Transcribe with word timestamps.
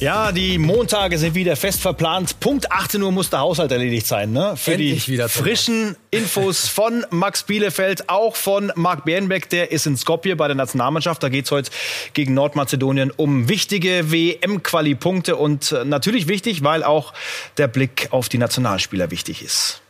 Ja, 0.00 0.32
die 0.32 0.56
Montage 0.56 1.18
sind 1.18 1.34
wieder 1.34 1.56
fest 1.56 1.82
verplant. 1.82 2.40
Punkt 2.40 2.72
18 2.72 3.02
Uhr 3.02 3.12
muss 3.12 3.28
der 3.28 3.40
Haushalt 3.40 3.70
erledigt 3.70 4.06
sein. 4.06 4.32
Ne? 4.32 4.56
Für 4.56 4.72
Endlich 4.72 5.04
die 5.04 5.12
wieder, 5.12 5.28
frischen 5.28 5.94
Infos 6.10 6.68
von 6.68 7.04
Max 7.10 7.42
Bielefeld, 7.42 8.08
auch 8.08 8.34
von 8.34 8.72
Marc 8.76 9.04
Bernbeck, 9.04 9.50
der 9.50 9.72
ist 9.72 9.84
in 9.84 9.98
Skopje 9.98 10.36
bei 10.36 10.46
der 10.46 10.56
Nationalmannschaft. 10.56 11.22
Da 11.22 11.28
geht's 11.28 11.50
heute 11.50 11.70
gegen 12.14 12.32
Nordmazedonien 12.32 13.10
um 13.10 13.50
wichtige 13.50 14.10
WM-Quali-Punkte 14.10 15.36
und 15.36 15.72
äh, 15.72 15.84
natürlich 15.84 16.28
wichtig, 16.28 16.64
weil 16.64 16.82
auch 16.82 17.12
der 17.58 17.68
Blick 17.68 18.08
auf 18.10 18.30
die 18.30 18.38
Nationalspieler 18.38 19.10
wichtig 19.10 19.42
ist. 19.42 19.82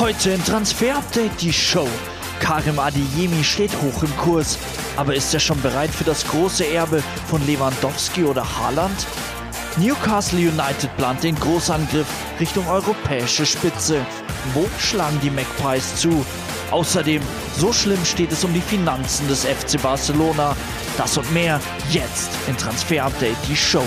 Heute 0.00 0.30
im 0.30 0.44
Transfer 0.44 0.96
Update 0.96 1.40
die 1.40 1.52
Show. 1.52 1.86
Karim 2.40 2.78
Adeyemi 2.80 3.44
steht 3.44 3.70
hoch 3.80 4.02
im 4.02 4.16
Kurs. 4.16 4.58
Aber 4.96 5.14
ist 5.14 5.32
er 5.32 5.40
schon 5.40 5.60
bereit 5.62 5.90
für 5.90 6.04
das 6.04 6.26
große 6.26 6.66
Erbe 6.66 7.02
von 7.28 7.46
Lewandowski 7.46 8.24
oder 8.24 8.44
Haaland? 8.58 9.06
Newcastle 9.76 10.40
United 10.40 10.94
plant 10.96 11.22
den 11.22 11.36
Großangriff 11.36 12.08
Richtung 12.40 12.66
europäische 12.66 13.46
Spitze. 13.46 14.04
Wo 14.52 14.68
schlagen 14.78 15.20
die 15.22 15.30
Magpies 15.30 15.94
zu? 15.96 16.26
Außerdem, 16.72 17.22
so 17.56 17.72
schlimm 17.72 18.04
steht 18.04 18.32
es 18.32 18.44
um 18.44 18.52
die 18.52 18.60
Finanzen 18.60 19.28
des 19.28 19.44
FC 19.44 19.80
Barcelona. 19.80 20.56
Das 20.96 21.16
und 21.16 21.32
mehr 21.32 21.60
jetzt 21.90 22.30
in 22.48 22.56
Transfer 22.56 23.04
Update 23.04 23.36
die 23.48 23.56
Show. 23.56 23.84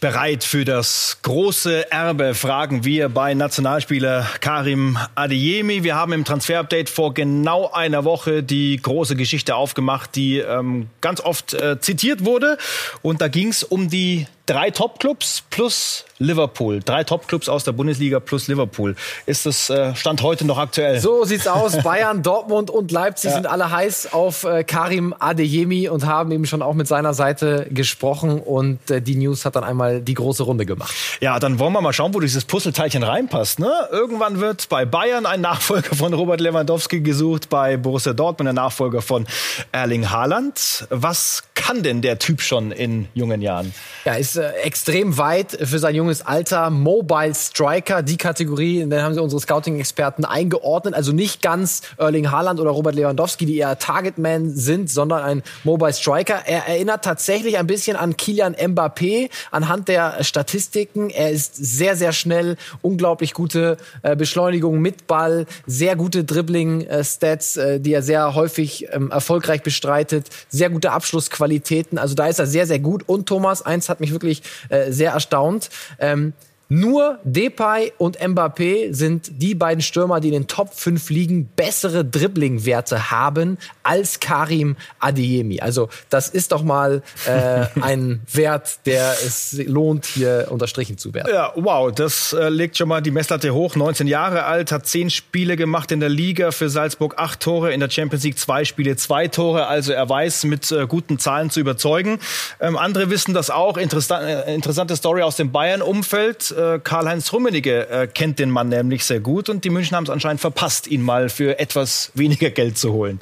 Bereit 0.00 0.44
für 0.44 0.64
das 0.64 1.18
große 1.20 1.92
Erbe, 1.92 2.32
fragen 2.32 2.86
wir 2.86 3.10
bei 3.10 3.34
Nationalspieler 3.34 4.26
Karim 4.40 4.96
Adeyemi. 5.14 5.84
Wir 5.84 5.94
haben 5.94 6.14
im 6.14 6.24
Transfer-Update 6.24 6.88
vor 6.88 7.12
genau 7.12 7.70
einer 7.70 8.02
Woche 8.04 8.42
die 8.42 8.78
große 8.80 9.14
Geschichte 9.14 9.54
aufgemacht, 9.54 10.16
die 10.16 10.38
ähm, 10.38 10.88
ganz 11.02 11.20
oft 11.20 11.52
äh, 11.52 11.80
zitiert 11.80 12.24
wurde. 12.24 12.56
Und 13.02 13.20
da 13.20 13.28
ging 13.28 13.48
es 13.48 13.62
um 13.62 13.90
die 13.90 14.26
drei 14.50 14.70
Top-Clubs 14.72 15.44
plus 15.48 16.04
Liverpool. 16.18 16.80
Drei 16.84 17.04
Top-Clubs 17.04 17.48
aus 17.48 17.62
der 17.62 17.70
Bundesliga 17.70 18.18
plus 18.18 18.48
Liverpool. 18.48 18.96
Ist 19.26 19.46
das 19.46 19.70
äh, 19.70 19.94
Stand 19.94 20.22
heute 20.22 20.44
noch 20.44 20.58
aktuell? 20.58 20.98
So 20.98 21.24
sieht's 21.24 21.46
aus. 21.46 21.76
Bayern, 21.84 22.24
Dortmund 22.24 22.68
und 22.68 22.90
Leipzig 22.90 23.30
ja. 23.30 23.36
sind 23.36 23.46
alle 23.46 23.70
heiß 23.70 24.12
auf 24.12 24.42
äh, 24.42 24.64
Karim 24.64 25.14
Adeyemi 25.16 25.88
und 25.88 26.04
haben 26.04 26.32
eben 26.32 26.46
schon 26.46 26.62
auch 26.62 26.74
mit 26.74 26.88
seiner 26.88 27.14
Seite 27.14 27.68
gesprochen. 27.70 28.40
Und 28.40 28.90
äh, 28.90 29.00
die 29.00 29.14
News 29.14 29.44
hat 29.44 29.54
dann 29.54 29.62
einmal 29.62 30.00
die 30.00 30.14
große 30.14 30.42
Runde 30.42 30.66
gemacht. 30.66 30.92
Ja, 31.20 31.38
dann 31.38 31.60
wollen 31.60 31.72
wir 31.72 31.80
mal 31.80 31.92
schauen, 31.92 32.12
wo 32.12 32.18
dieses 32.18 32.44
Puzzleteilchen 32.44 33.04
reinpasst. 33.04 33.60
Ne? 33.60 33.72
Irgendwann 33.92 34.40
wird 34.40 34.68
bei 34.68 34.84
Bayern 34.84 35.26
ein 35.26 35.40
Nachfolger 35.40 35.94
von 35.94 36.12
Robert 36.12 36.40
Lewandowski 36.40 37.02
gesucht, 37.02 37.48
bei 37.50 37.76
Borussia 37.76 38.14
Dortmund 38.14 38.48
ein 38.48 38.56
Nachfolger 38.56 39.00
von 39.00 39.28
Erling 39.70 40.10
Haaland. 40.10 40.88
Was 40.90 41.44
kann 41.54 41.82
denn 41.82 42.02
der 42.02 42.18
Typ 42.18 42.42
schon 42.42 42.72
in 42.72 43.08
jungen 43.14 43.42
Jahren? 43.42 43.72
Ja, 44.04 44.14
ist 44.14 44.39
extrem 44.62 45.18
weit 45.18 45.58
für 45.62 45.78
sein 45.78 45.94
junges 45.94 46.26
Alter. 46.26 46.70
Mobile 46.70 47.34
Striker, 47.34 48.02
die 48.02 48.16
Kategorie, 48.16 48.80
in 48.80 48.90
der 48.90 49.02
haben 49.02 49.14
sie 49.14 49.22
unsere 49.22 49.40
Scouting-Experten 49.40 50.24
eingeordnet. 50.24 50.94
Also 50.94 51.12
nicht 51.12 51.42
ganz 51.42 51.82
Erling 51.98 52.30
Haaland 52.30 52.60
oder 52.60 52.70
Robert 52.70 52.94
Lewandowski, 52.94 53.46
die 53.46 53.58
eher 53.58 53.78
Targetman 53.78 54.50
sind, 54.50 54.90
sondern 54.90 55.22
ein 55.22 55.42
Mobile 55.64 55.92
Striker. 55.92 56.42
Er 56.46 56.66
erinnert 56.68 57.04
tatsächlich 57.04 57.58
ein 57.58 57.66
bisschen 57.66 57.96
an 57.96 58.16
Kilian 58.16 58.54
Mbappé 58.54 59.30
anhand 59.50 59.88
der 59.88 60.22
Statistiken. 60.22 61.10
Er 61.10 61.30
ist 61.30 61.56
sehr, 61.56 61.96
sehr 61.96 62.12
schnell, 62.12 62.56
unglaublich 62.82 63.34
gute 63.34 63.76
äh, 64.02 64.16
Beschleunigung 64.16 64.80
mit 64.80 65.06
Ball, 65.06 65.46
sehr 65.66 65.96
gute 65.96 66.24
Dribbling-Stats, 66.24 67.56
äh, 67.56 67.80
die 67.80 67.92
er 67.92 68.02
sehr 68.02 68.34
häufig 68.34 68.86
ähm, 68.92 69.10
erfolgreich 69.10 69.62
bestreitet, 69.62 70.28
sehr 70.48 70.70
gute 70.70 70.92
Abschlussqualitäten. 70.92 71.98
Also 71.98 72.14
da 72.14 72.26
ist 72.26 72.38
er 72.38 72.46
sehr, 72.46 72.66
sehr 72.66 72.78
gut. 72.78 73.02
Und 73.06 73.26
Thomas, 73.26 73.62
eins 73.62 73.88
hat 73.88 74.00
mich 74.00 74.12
wirklich 74.12 74.29
äh, 74.68 74.90
sehr 74.92 75.12
erstaunt. 75.12 75.70
Ähm, 75.98 76.32
nur 76.72 77.18
Depay 77.24 77.92
und 77.98 78.20
Mbappé 78.20 78.94
sind 78.94 79.42
die 79.42 79.56
beiden 79.56 79.82
Stürmer, 79.82 80.20
die 80.20 80.28
in 80.28 80.34
den 80.34 80.46
Top 80.46 80.72
5 80.72 81.10
Ligen 81.10 81.46
bessere 81.56 82.04
Dribbling-Werte 82.04 83.10
haben 83.10 83.58
als 83.82 84.20
Karim 84.20 84.76
Adeyemi. 85.00 85.60
Also 85.60 85.88
das 86.10 86.28
ist 86.28 86.52
doch 86.52 86.62
mal 86.62 87.02
äh, 87.26 87.66
ein 87.80 88.20
Wert, 88.32 88.86
der 88.86 89.14
es 89.14 89.60
lohnt, 89.66 90.06
hier 90.06 90.46
unterstrichen 90.50 90.96
zu 90.96 91.12
werden. 91.12 91.28
Ja, 91.34 91.52
wow, 91.56 91.90
das 91.90 92.32
äh, 92.34 92.48
legt 92.50 92.76
schon 92.76 92.88
mal 92.88 93.00
die 93.00 93.10
Messlatte 93.10 93.52
hoch. 93.52 93.74
19 93.74 94.06
Jahre 94.06 94.44
alt, 94.44 94.70
hat 94.70 94.86
10 94.86 95.10
Spiele 95.10 95.56
gemacht 95.56 95.90
in 95.90 95.98
der 95.98 96.08
Liga 96.08 96.52
für 96.52 96.68
Salzburg, 96.68 97.14
8 97.16 97.40
Tore, 97.40 97.72
in 97.72 97.80
der 97.80 97.90
Champions 97.90 98.22
League 98.22 98.38
2 98.38 98.64
Spiele, 98.64 98.94
2 98.94 99.26
Tore. 99.26 99.66
Also 99.66 99.92
er 99.92 100.08
weiß, 100.08 100.44
mit 100.44 100.70
äh, 100.70 100.86
guten 100.86 101.18
Zahlen 101.18 101.50
zu 101.50 101.58
überzeugen. 101.58 102.20
Ähm, 102.60 102.76
andere 102.76 103.10
wissen 103.10 103.34
das 103.34 103.50
auch. 103.50 103.76
Interessant, 103.76 104.24
äh, 104.24 104.54
interessante 104.54 104.94
Story 104.94 105.22
aus 105.22 105.34
dem 105.34 105.50
Bayern-Umfeld 105.50 106.54
äh, 106.60 106.80
Karl-Heinz 106.82 107.32
Rummenigge 107.32 107.88
äh, 107.88 108.06
kennt 108.06 108.38
den 108.38 108.50
Mann 108.50 108.68
nämlich 108.68 109.04
sehr 109.04 109.20
gut 109.20 109.48
und 109.48 109.64
die 109.64 109.70
München 109.70 109.96
haben 109.96 110.04
es 110.04 110.10
anscheinend 110.10 110.40
verpasst, 110.40 110.86
ihn 110.86 111.02
mal 111.02 111.28
für 111.28 111.58
etwas 111.58 112.12
weniger 112.14 112.50
Geld 112.50 112.78
zu 112.78 112.92
holen. 112.92 113.18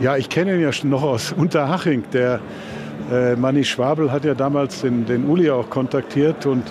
Ja, 0.00 0.16
ich 0.16 0.28
kenne 0.28 0.54
ihn 0.54 0.60
ja 0.60 0.70
noch 0.82 1.02
aus 1.02 1.32
Unterhaching. 1.32 2.04
Der 2.12 2.40
äh, 3.10 3.36
Manni 3.36 3.64
Schwabel 3.64 4.12
hat 4.12 4.24
ja 4.24 4.34
damals 4.34 4.82
den, 4.82 5.06
den 5.06 5.24
Uli 5.26 5.50
auch 5.50 5.70
kontaktiert 5.70 6.44
und 6.46 6.64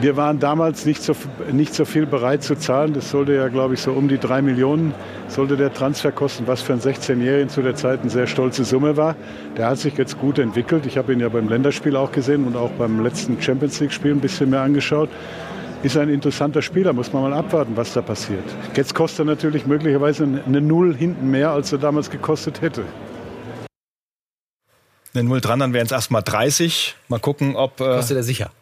wir 0.00 0.16
waren 0.16 0.38
damals 0.38 0.86
nicht 0.86 1.02
so, 1.02 1.14
nicht 1.52 1.74
so 1.74 1.84
viel 1.84 2.06
bereit 2.06 2.42
zu 2.42 2.56
zahlen. 2.56 2.92
Das 2.92 3.10
sollte 3.10 3.34
ja, 3.34 3.48
glaube 3.48 3.74
ich, 3.74 3.80
so 3.80 3.92
um 3.92 4.08
die 4.08 4.18
drei 4.18 4.42
Millionen 4.42 4.94
sollte 5.28 5.56
der 5.56 5.72
Transfer 5.72 6.12
kosten, 6.12 6.46
was 6.46 6.62
für 6.62 6.72
einen 6.72 6.82
16-Jährigen 6.82 7.48
zu 7.48 7.62
der 7.62 7.74
Zeit 7.74 8.00
eine 8.00 8.10
sehr 8.10 8.26
stolze 8.26 8.64
Summe 8.64 8.96
war. 8.96 9.16
Der 9.56 9.68
hat 9.68 9.78
sich 9.78 9.96
jetzt 9.96 10.18
gut 10.18 10.38
entwickelt. 10.38 10.86
Ich 10.86 10.96
habe 10.96 11.12
ihn 11.12 11.20
ja 11.20 11.28
beim 11.28 11.48
Länderspiel 11.48 11.96
auch 11.96 12.12
gesehen 12.12 12.46
und 12.46 12.56
auch 12.56 12.70
beim 12.70 13.02
letzten 13.02 13.40
Champions 13.40 13.80
League-Spiel 13.80 14.12
ein 14.12 14.20
bisschen 14.20 14.50
mehr 14.50 14.62
angeschaut. 14.62 15.10
Ist 15.82 15.96
ein 15.96 16.08
interessanter 16.08 16.62
Spieler, 16.62 16.92
muss 16.92 17.12
man 17.12 17.22
mal 17.22 17.32
abwarten, 17.32 17.72
was 17.76 17.92
da 17.92 18.02
passiert. 18.02 18.44
Jetzt 18.74 18.94
kostet 18.94 19.20
er 19.20 19.24
natürlich 19.26 19.66
möglicherweise 19.66 20.24
eine 20.46 20.60
Null 20.60 20.94
hinten 20.94 21.30
mehr, 21.30 21.50
als 21.50 21.72
er 21.72 21.78
damals 21.78 22.08
gekostet 22.08 22.62
hätte 22.62 22.82
eine 25.14 25.24
Null 25.24 25.40
dran, 25.40 25.58
dann 25.58 25.72
wären 25.72 25.86
es 25.86 25.92
erstmal 25.92 26.22
30. 26.22 26.94
Mal 27.08 27.18
gucken, 27.18 27.54
ob 27.56 27.80
äh, 27.80 28.02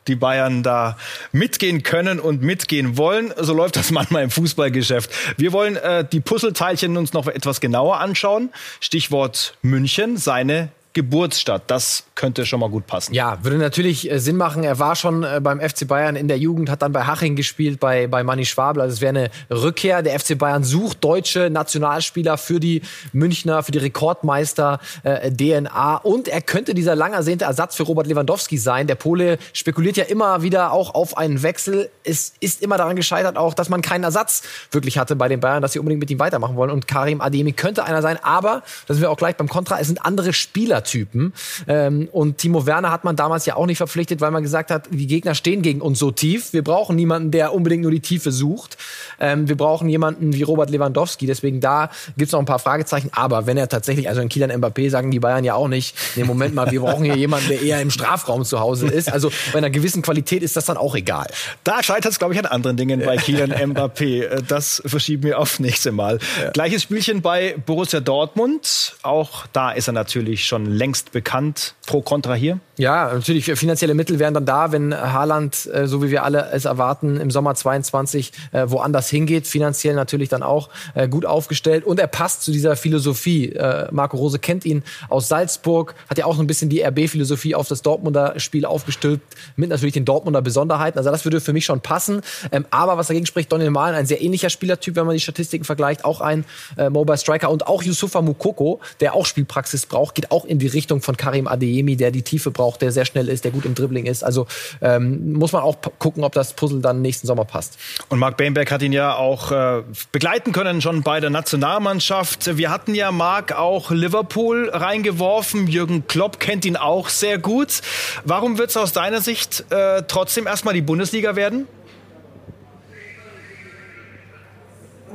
die 0.08 0.16
Bayern 0.16 0.62
da 0.62 0.96
mitgehen 1.32 1.82
können 1.82 2.18
und 2.18 2.42
mitgehen 2.42 2.96
wollen. 2.96 3.32
So 3.36 3.54
läuft 3.54 3.76
das 3.76 3.90
manchmal 3.92 4.24
im 4.24 4.30
Fußballgeschäft. 4.30 5.10
Wir 5.36 5.52
wollen 5.52 5.76
äh, 5.76 6.04
die 6.04 6.20
Puzzleteilchen 6.20 6.96
uns 6.96 7.12
noch 7.12 7.26
etwas 7.28 7.60
genauer 7.60 8.00
anschauen. 8.00 8.50
Stichwort 8.80 9.54
München, 9.62 10.16
seine 10.16 10.70
Geburtsstadt. 10.92 11.62
Das 11.68 12.04
könnte 12.16 12.44
schon 12.46 12.60
mal 12.60 12.68
gut 12.68 12.86
passen. 12.86 13.14
Ja, 13.14 13.38
würde 13.42 13.58
natürlich 13.58 14.10
äh, 14.10 14.18
Sinn 14.18 14.36
machen. 14.36 14.64
Er 14.64 14.78
war 14.80 14.96
schon 14.96 15.22
äh, 15.22 15.40
beim 15.40 15.60
FC 15.60 15.86
Bayern 15.86 16.16
in 16.16 16.26
der 16.26 16.38
Jugend, 16.38 16.68
hat 16.68 16.82
dann 16.82 16.92
bei 16.92 17.04
Haching 17.04 17.36
gespielt, 17.36 17.78
bei, 17.78 18.08
bei 18.08 18.24
Manni 18.24 18.44
Schwabel. 18.44 18.82
Also 18.82 18.94
es 18.94 19.00
wäre 19.00 19.10
eine 19.10 19.30
Rückkehr. 19.50 20.02
Der 20.02 20.18
FC 20.18 20.36
Bayern 20.36 20.64
sucht 20.64 21.04
deutsche 21.04 21.48
Nationalspieler 21.48 22.36
für 22.38 22.58
die 22.58 22.82
Münchner, 23.12 23.62
für 23.62 23.70
die 23.70 23.78
Rekordmeister 23.78 24.80
äh, 25.04 25.30
DNA. 25.30 25.96
Und 25.98 26.26
er 26.26 26.40
könnte 26.42 26.74
dieser 26.74 26.96
lang 26.96 27.12
ersehnte 27.12 27.44
Ersatz 27.44 27.76
für 27.76 27.84
Robert 27.84 28.08
Lewandowski 28.08 28.58
sein. 28.58 28.88
Der 28.88 28.96
Pole 28.96 29.38
spekuliert 29.52 29.96
ja 29.96 30.04
immer 30.04 30.42
wieder 30.42 30.72
auch 30.72 30.94
auf 30.94 31.16
einen 31.16 31.44
Wechsel. 31.44 31.88
Es 32.02 32.34
ist 32.40 32.62
immer 32.62 32.78
daran 32.78 32.96
gescheitert 32.96 33.36
auch, 33.36 33.54
dass 33.54 33.68
man 33.68 33.80
keinen 33.80 34.02
Ersatz 34.02 34.42
wirklich 34.72 34.98
hatte 34.98 35.14
bei 35.14 35.28
den 35.28 35.38
Bayern, 35.38 35.62
dass 35.62 35.72
sie 35.72 35.78
unbedingt 35.78 36.00
mit 36.00 36.10
ihm 36.10 36.18
weitermachen 36.18 36.56
wollen. 36.56 36.70
Und 36.70 36.88
Karim 36.88 37.20
Ademi 37.20 37.52
könnte 37.52 37.84
einer 37.84 38.02
sein. 38.02 38.18
Aber, 38.22 38.64
da 38.88 38.94
sind 38.94 39.02
wir 39.02 39.10
auch 39.10 39.16
gleich 39.16 39.36
beim 39.36 39.48
Kontra, 39.48 39.78
es 39.78 39.86
sind 39.86 40.04
andere 40.04 40.32
Spieler 40.32 40.79
Spielertypen. 40.80 41.32
Ähm, 41.68 42.08
und 42.12 42.38
Timo 42.38 42.66
Werner 42.66 42.90
hat 42.90 43.04
man 43.04 43.16
damals 43.16 43.46
ja 43.46 43.56
auch 43.56 43.66
nicht 43.66 43.78
verpflichtet, 43.78 44.20
weil 44.20 44.30
man 44.30 44.42
gesagt 44.42 44.70
hat, 44.70 44.88
die 44.90 45.06
Gegner 45.06 45.34
stehen 45.34 45.62
gegen 45.62 45.80
uns 45.80 45.98
so 45.98 46.10
tief. 46.10 46.52
Wir 46.52 46.64
brauchen 46.64 46.96
niemanden, 46.96 47.30
der 47.30 47.54
unbedingt 47.54 47.82
nur 47.82 47.90
die 47.90 48.00
Tiefe 48.00 48.32
sucht. 48.32 48.76
Ähm, 49.20 49.48
wir 49.48 49.56
brauchen 49.56 49.88
jemanden 49.88 50.32
wie 50.32 50.42
Robert 50.42 50.70
Lewandowski. 50.70 51.26
Deswegen 51.26 51.60
da 51.60 51.90
gibt's 52.16 52.32
noch 52.32 52.40
ein 52.40 52.46
paar 52.46 52.58
Fragezeichen. 52.58 53.10
Aber 53.12 53.46
wenn 53.46 53.56
er 53.56 53.68
tatsächlich, 53.68 54.08
also 54.08 54.20
in 54.20 54.28
Kilian 54.28 54.50
Mbappé 54.52 54.90
sagen 54.90 55.10
die 55.10 55.20
Bayern 55.20 55.44
ja 55.44 55.54
auch 55.54 55.68
nicht, 55.68 55.94
nee, 56.16 56.24
Moment 56.24 56.54
mal, 56.54 56.70
wir 56.70 56.80
brauchen 56.80 57.04
hier 57.04 57.16
jemanden, 57.20 57.48
der 57.48 57.62
eher 57.62 57.80
im 57.80 57.90
Strafraum 57.90 58.44
zu 58.44 58.60
Hause 58.60 58.86
ist. 58.88 59.12
Also 59.12 59.30
bei 59.52 59.58
einer 59.58 59.70
gewissen 59.70 60.02
Qualität 60.02 60.42
ist 60.42 60.56
das 60.56 60.64
dann 60.64 60.76
auch 60.76 60.94
egal. 60.94 61.26
Da 61.64 61.82
scheitert 61.82 62.12
es, 62.12 62.18
glaube 62.18 62.34
ich, 62.34 62.40
an 62.40 62.46
anderen 62.46 62.76
Dingen 62.76 63.02
bei 63.04 63.16
Kilian 63.16 63.52
Mbappé. 63.52 64.22
Äh, 64.22 64.42
das 64.46 64.82
verschieben 64.86 65.24
wir 65.24 65.38
auf 65.38 65.60
nächste 65.60 65.92
Mal. 65.92 66.18
Ja. 66.42 66.50
Gleiches 66.50 66.82
Spielchen 66.82 67.22
bei 67.22 67.56
Borussia 67.66 68.00
Dortmund. 68.00 68.94
Auch 69.02 69.46
da 69.52 69.72
ist 69.72 69.88
er 69.88 69.92
natürlich 69.92 70.46
schon 70.46 70.69
längst 70.70 71.12
bekannt. 71.12 71.74
Pro 71.86 72.02
Contra 72.02 72.34
hier? 72.34 72.60
Ja, 72.76 73.12
natürlich, 73.12 73.44
finanzielle 73.44 73.94
Mittel 73.94 74.18
wären 74.18 74.32
dann 74.32 74.46
da, 74.46 74.72
wenn 74.72 74.94
Haaland, 74.94 75.68
äh, 75.72 75.86
so 75.86 76.02
wie 76.02 76.10
wir 76.10 76.24
alle 76.24 76.50
es 76.52 76.64
erwarten, 76.64 77.18
im 77.18 77.30
Sommer 77.30 77.54
22 77.54 78.32
äh, 78.52 78.64
woanders 78.68 79.10
hingeht. 79.10 79.46
Finanziell 79.46 79.94
natürlich 79.94 80.28
dann 80.28 80.42
auch 80.42 80.70
äh, 80.94 81.08
gut 81.08 81.26
aufgestellt. 81.26 81.84
Und 81.84 81.98
er 81.98 82.06
passt 82.06 82.42
zu 82.42 82.52
dieser 82.52 82.76
Philosophie. 82.76 83.50
Äh, 83.50 83.88
Marco 83.90 84.16
Rose 84.16 84.38
kennt 84.38 84.64
ihn 84.64 84.82
aus 85.08 85.28
Salzburg, 85.28 85.94
hat 86.08 86.18
ja 86.18 86.26
auch 86.26 86.36
so 86.36 86.42
ein 86.42 86.46
bisschen 86.46 86.70
die 86.70 86.82
RB-Philosophie 86.82 87.54
auf 87.54 87.68
das 87.68 87.82
Dortmunder 87.82 88.38
Spiel 88.38 88.64
aufgestülpt, 88.64 89.34
mit 89.56 89.70
natürlich 89.70 89.94
den 89.94 90.04
Dortmunder 90.04 90.40
Besonderheiten. 90.40 90.98
Also 90.98 91.10
das 91.10 91.24
würde 91.24 91.40
für 91.40 91.52
mich 91.52 91.64
schon 91.64 91.80
passen. 91.80 92.22
Ähm, 92.52 92.66
aber 92.70 92.96
was 92.96 93.08
dagegen 93.08 93.26
spricht, 93.26 93.50
Daniel 93.52 93.70
Mahlen, 93.70 93.96
ein 93.96 94.06
sehr 94.06 94.22
ähnlicher 94.22 94.48
Spielertyp, 94.48 94.96
wenn 94.96 95.06
man 95.06 95.14
die 95.14 95.20
Statistiken 95.20 95.64
vergleicht. 95.64 96.04
Auch 96.04 96.20
ein 96.20 96.44
äh, 96.76 96.88
Mobile 96.88 97.18
Striker 97.18 97.50
und 97.50 97.66
auch 97.66 97.82
Yusufa 97.82 98.22
Mukoko, 98.22 98.80
der 99.00 99.14
auch 99.14 99.26
Spielpraxis 99.26 99.86
braucht, 99.86 100.14
geht 100.14 100.30
auch 100.30 100.44
in 100.44 100.59
die 100.60 100.68
Richtung 100.68 101.02
von 101.02 101.16
Karim 101.16 101.46
Adeyemi, 101.46 101.96
der 101.96 102.10
die 102.10 102.22
Tiefe 102.22 102.50
braucht 102.50 102.70
auch, 102.70 102.76
der 102.76 102.92
sehr 102.92 103.04
schnell 103.04 103.28
ist, 103.28 103.44
der 103.44 103.50
gut 103.50 103.64
im 103.64 103.74
Dribbling 103.74 104.06
ist. 104.06 104.22
Also 104.22 104.46
ähm, 104.80 105.32
muss 105.32 105.52
man 105.52 105.62
auch 105.62 105.76
gucken, 105.98 106.22
ob 106.22 106.32
das 106.32 106.52
Puzzle 106.52 106.80
dann 106.80 107.02
nächsten 107.02 107.26
Sommer 107.26 107.44
passt. 107.44 107.78
Und 108.08 108.20
Marc 108.20 108.36
Beinberg 108.36 108.70
hat 108.70 108.82
ihn 108.82 108.92
ja 108.92 109.16
auch 109.16 109.50
äh, 109.50 109.82
begleiten 110.12 110.52
können, 110.52 110.80
schon 110.80 111.02
bei 111.02 111.18
der 111.18 111.30
Nationalmannschaft. 111.30 112.56
Wir 112.56 112.70
hatten 112.70 112.94
ja 112.94 113.10
Marc 113.10 113.52
auch 113.52 113.90
Liverpool 113.90 114.70
reingeworfen. 114.72 115.66
Jürgen 115.66 116.06
Klopp 116.06 116.38
kennt 116.38 116.64
ihn 116.64 116.76
auch 116.76 117.08
sehr 117.08 117.38
gut. 117.38 117.80
Warum 118.24 118.58
wird 118.58 118.70
es 118.70 118.76
aus 118.76 118.92
deiner 118.92 119.20
Sicht 119.20 119.64
äh, 119.70 120.04
trotzdem 120.06 120.46
erstmal 120.46 120.74
die 120.74 120.82
Bundesliga 120.82 121.34
werden? 121.34 121.66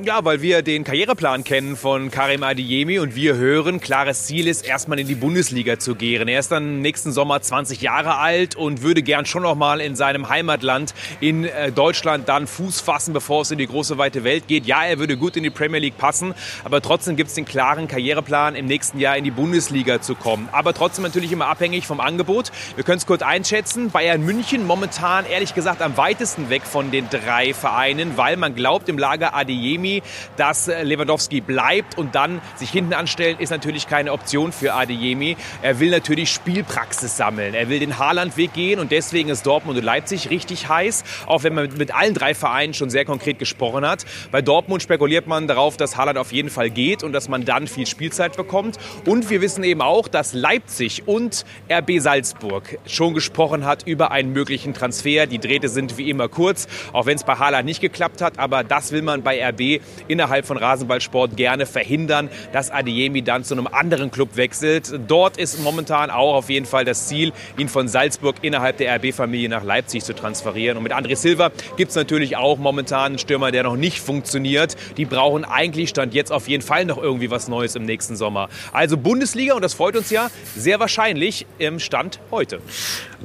Ja, 0.04 0.26
weil 0.26 0.42
wir 0.42 0.62
den 0.62 0.84
Karriereplan 0.84 1.46
kennen 1.46 1.78
von 1.78 2.12
Karim 2.12 2.44
Adeyemi 2.44 3.00
und 3.00 3.16
wir 3.16 3.36
hören, 3.38 3.80
klares 3.80 4.26
Ziel 4.26 4.46
ist, 4.46 4.66
erstmal 4.66 5.00
in 5.00 5.08
die 5.08 5.16
Bundesliga 5.16 5.80
zu 5.80 5.96
gehen. 5.96 6.28
Er 6.28 6.42
ist 6.42 6.52
dann 6.52 6.82
nächsten 6.82 7.14
Sommer 7.14 7.42
20 7.42 7.80
Jahre 7.80 8.18
alt 8.18 8.58
und 8.58 8.82
würde 8.82 9.02
gern 9.04 9.26
schon 9.26 9.44
noch 9.44 9.56
mal 9.56 9.80
in 9.80 9.96
seinem 9.96 10.28
Heimatland 10.28 10.94
in 11.22 11.46
äh, 11.46 11.72
Deutschland 11.72 12.28
dann 12.28 12.46
Fuß 12.46 12.82
fassen, 12.82 13.14
bevor 13.14 13.44
es 13.44 13.52
in 13.52 13.58
die 13.58 13.68
große 13.68 13.98
weite 13.98 14.26
Welt 14.26 14.50
geht. 14.50 14.66
Ja, 14.66 14.84
er 14.84 15.00
würde 15.00 15.16
gut 15.16 15.38
in 15.38 15.44
die 15.44 15.50
Premier 15.50 15.80
League 15.80 15.98
passen, 15.98 16.34
aber 16.66 16.82
trotzdem 16.82 17.16
gibt 17.16 17.30
es 17.30 17.36
den 17.36 17.46
klaren 17.46 17.88
Karriereplan, 17.88 18.56
im 18.56 18.66
nächsten 18.66 19.00
Jahr 19.00 19.16
in 19.16 19.24
die 19.24 19.32
Bundesliga 19.32 20.02
zu 20.02 20.16
kommen. 20.16 20.50
Aber 20.52 20.74
trotzdem 20.74 21.06
natürlich 21.06 21.32
immer 21.32 21.48
abhängig 21.48 21.88
vom 21.88 22.02
Angebot. 22.02 22.52
Wir 22.76 22.84
können 22.84 22.98
es 22.98 23.06
kurz 23.06 23.22
einschätzen. 23.22 23.92
Bayern 23.92 24.26
München 24.26 24.68
momentan 24.68 25.26
ehrlich 25.26 25.56
gesagt 25.56 25.82
am 25.82 25.96
weitesten 25.96 26.50
weg 26.50 26.64
von 26.64 26.92
den 26.92 27.10
drei 27.10 27.54
Vereinen, 27.54 28.18
weil 28.18 28.36
man 28.36 28.56
glaubt 28.56 28.90
im 28.90 28.98
Lager 28.98 29.34
Adeyemi 29.34 29.85
Adeyemi, 29.86 30.02
dass 30.38 30.68
äh, 30.68 30.84
Lewandowski 30.84 31.42
bleibt 31.42 31.98
und 31.98 32.16
dann 32.16 32.42
sich 32.56 32.70
hinten 32.70 32.94
anstellen, 32.94 33.38
ist 33.40 33.50
natürlich 33.50 33.88
keine 33.88 34.12
Option 34.12 34.52
für 34.52 34.74
Adeyemi. 34.74 35.38
Er 35.62 35.80
will 35.80 35.92
natürlich 35.92 36.32
Spielpraxis 36.32 37.18
sammeln. 37.18 37.54
Er 37.54 37.70
will 37.70 37.80
den 37.80 37.98
Haaland-Weg 37.98 38.54
gehen 38.54 38.80
und 38.80 38.92
deswegen 38.92 39.30
ist 39.30 39.46
Dortmund 39.46 39.78
und 39.78 39.84
Leipzig 39.84 40.30
richtig 40.30 40.68
heiß, 40.70 41.04
auch 41.28 41.44
wenn 41.44 41.54
man 41.54 41.70
mit 41.78 41.94
allen 41.94 42.14
drei 42.14 42.34
Vereinen 42.34 42.74
schon 42.74 42.90
sehr 42.90 43.06
konkret 43.06 43.40
gesprochen 43.40 43.88
hat. 43.88 44.06
Bei 44.32 44.42
Dortmund 44.42 44.82
spekuliert 44.82 45.28
man 45.28 45.48
darauf, 45.48 45.78
dass 45.78 45.98
Haaland 45.98 46.18
auf 46.18 46.32
jeden 46.32 46.50
Fall 46.50 46.70
geht 46.70 47.04
und 47.04 47.14
dass 47.14 47.30
man 47.30 47.46
dann 47.46 47.68
viel 47.68 47.86
Spielzeit 47.86 48.36
bekommt. 48.36 48.78
Und 49.06 49.30
wir 49.30 49.42
wissen 49.42 49.64
eben 49.64 49.82
auch, 49.82 50.08
dass 50.08 50.34
Leipzig 50.34 51.08
und 51.08 51.46
RB 51.72 52.00
Salzburg 52.00 52.78
schon 52.86 53.14
gesprochen 53.14 53.66
hat 53.66 53.84
über 53.88 54.12
einen 54.12 54.34
möglichen 54.34 54.74
Transfer. 54.74 55.28
Die 55.28 55.40
Drähte 55.40 55.70
sind 55.70 55.98
wie 55.98 56.10
immer 56.10 56.28
kurz, 56.28 56.68
auch 56.94 57.06
wenn 57.06 57.16
es 57.16 57.24
bei 57.24 57.36
Haaland 57.36 57.66
nicht 57.66 57.82
geklappt 57.82 58.22
hat. 58.22 58.40
Aber 58.40 58.64
das 58.64 58.92
will 58.92 59.02
man 59.02 59.22
bei 59.24 59.46
RB 59.46 59.75
innerhalb 60.08 60.46
von 60.46 60.58
Rasenballsport 60.58 61.38
gerne 61.38 61.66
verhindern, 61.66 62.30
dass 62.54 62.72
Adeyemi 62.72 63.22
dann 63.22 63.44
zu 63.44 63.54
einem 63.54 63.68
anderen 63.68 64.12
Club 64.12 64.36
wechselt. 64.36 65.00
Dort 65.08 65.38
ist 65.38 65.62
momentan 65.62 66.10
auch 66.10 66.36
auf 66.36 66.50
jeden 66.50 66.66
Fall 66.66 66.86
das 66.86 67.08
Ziel, 67.08 67.34
ihn 67.58 67.70
von 67.70 67.88
Salzburg 67.88 68.38
innerhalb 68.42 68.78
der 68.78 68.96
RB-Familie 68.96 69.50
nach 69.50 69.64
Leipzig 69.64 70.04
zu 70.04 70.14
transferieren. 70.14 70.78
Und 70.78 70.84
mit 70.84 70.94
André 70.94 71.16
Silva 71.16 71.52
gibt 71.78 71.90
es 71.90 71.96
natürlich 71.96 72.38
auch 72.38 72.58
momentan 72.58 73.06
einen 73.06 73.20
Stürmer, 73.20 73.52
der 73.52 73.64
noch 73.64 73.76
nicht 73.76 74.00
funktioniert. 74.00 74.76
Die 74.98 75.06
brauchen 75.06 75.46
eigentlich 75.46 75.90
Stand 75.90 76.14
jetzt 76.14 76.32
auf 76.32 76.48
jeden 76.48 76.64
Fall 76.64 76.86
noch 76.86 76.98
irgendwie 76.98 77.32
was 77.32 77.48
Neues 77.48 77.76
im 77.76 77.86
nächsten 77.86 78.16
Sommer. 78.16 78.50
Also 78.74 78.98
Bundesliga, 78.98 79.54
und 79.54 79.62
das 79.62 79.74
freut 79.74 79.96
uns 79.96 80.10
ja, 80.10 80.30
sehr 80.56 80.80
wahrscheinlich 80.80 81.46
im 81.60 81.80
Stand 81.80 82.20
heute. 82.32 82.60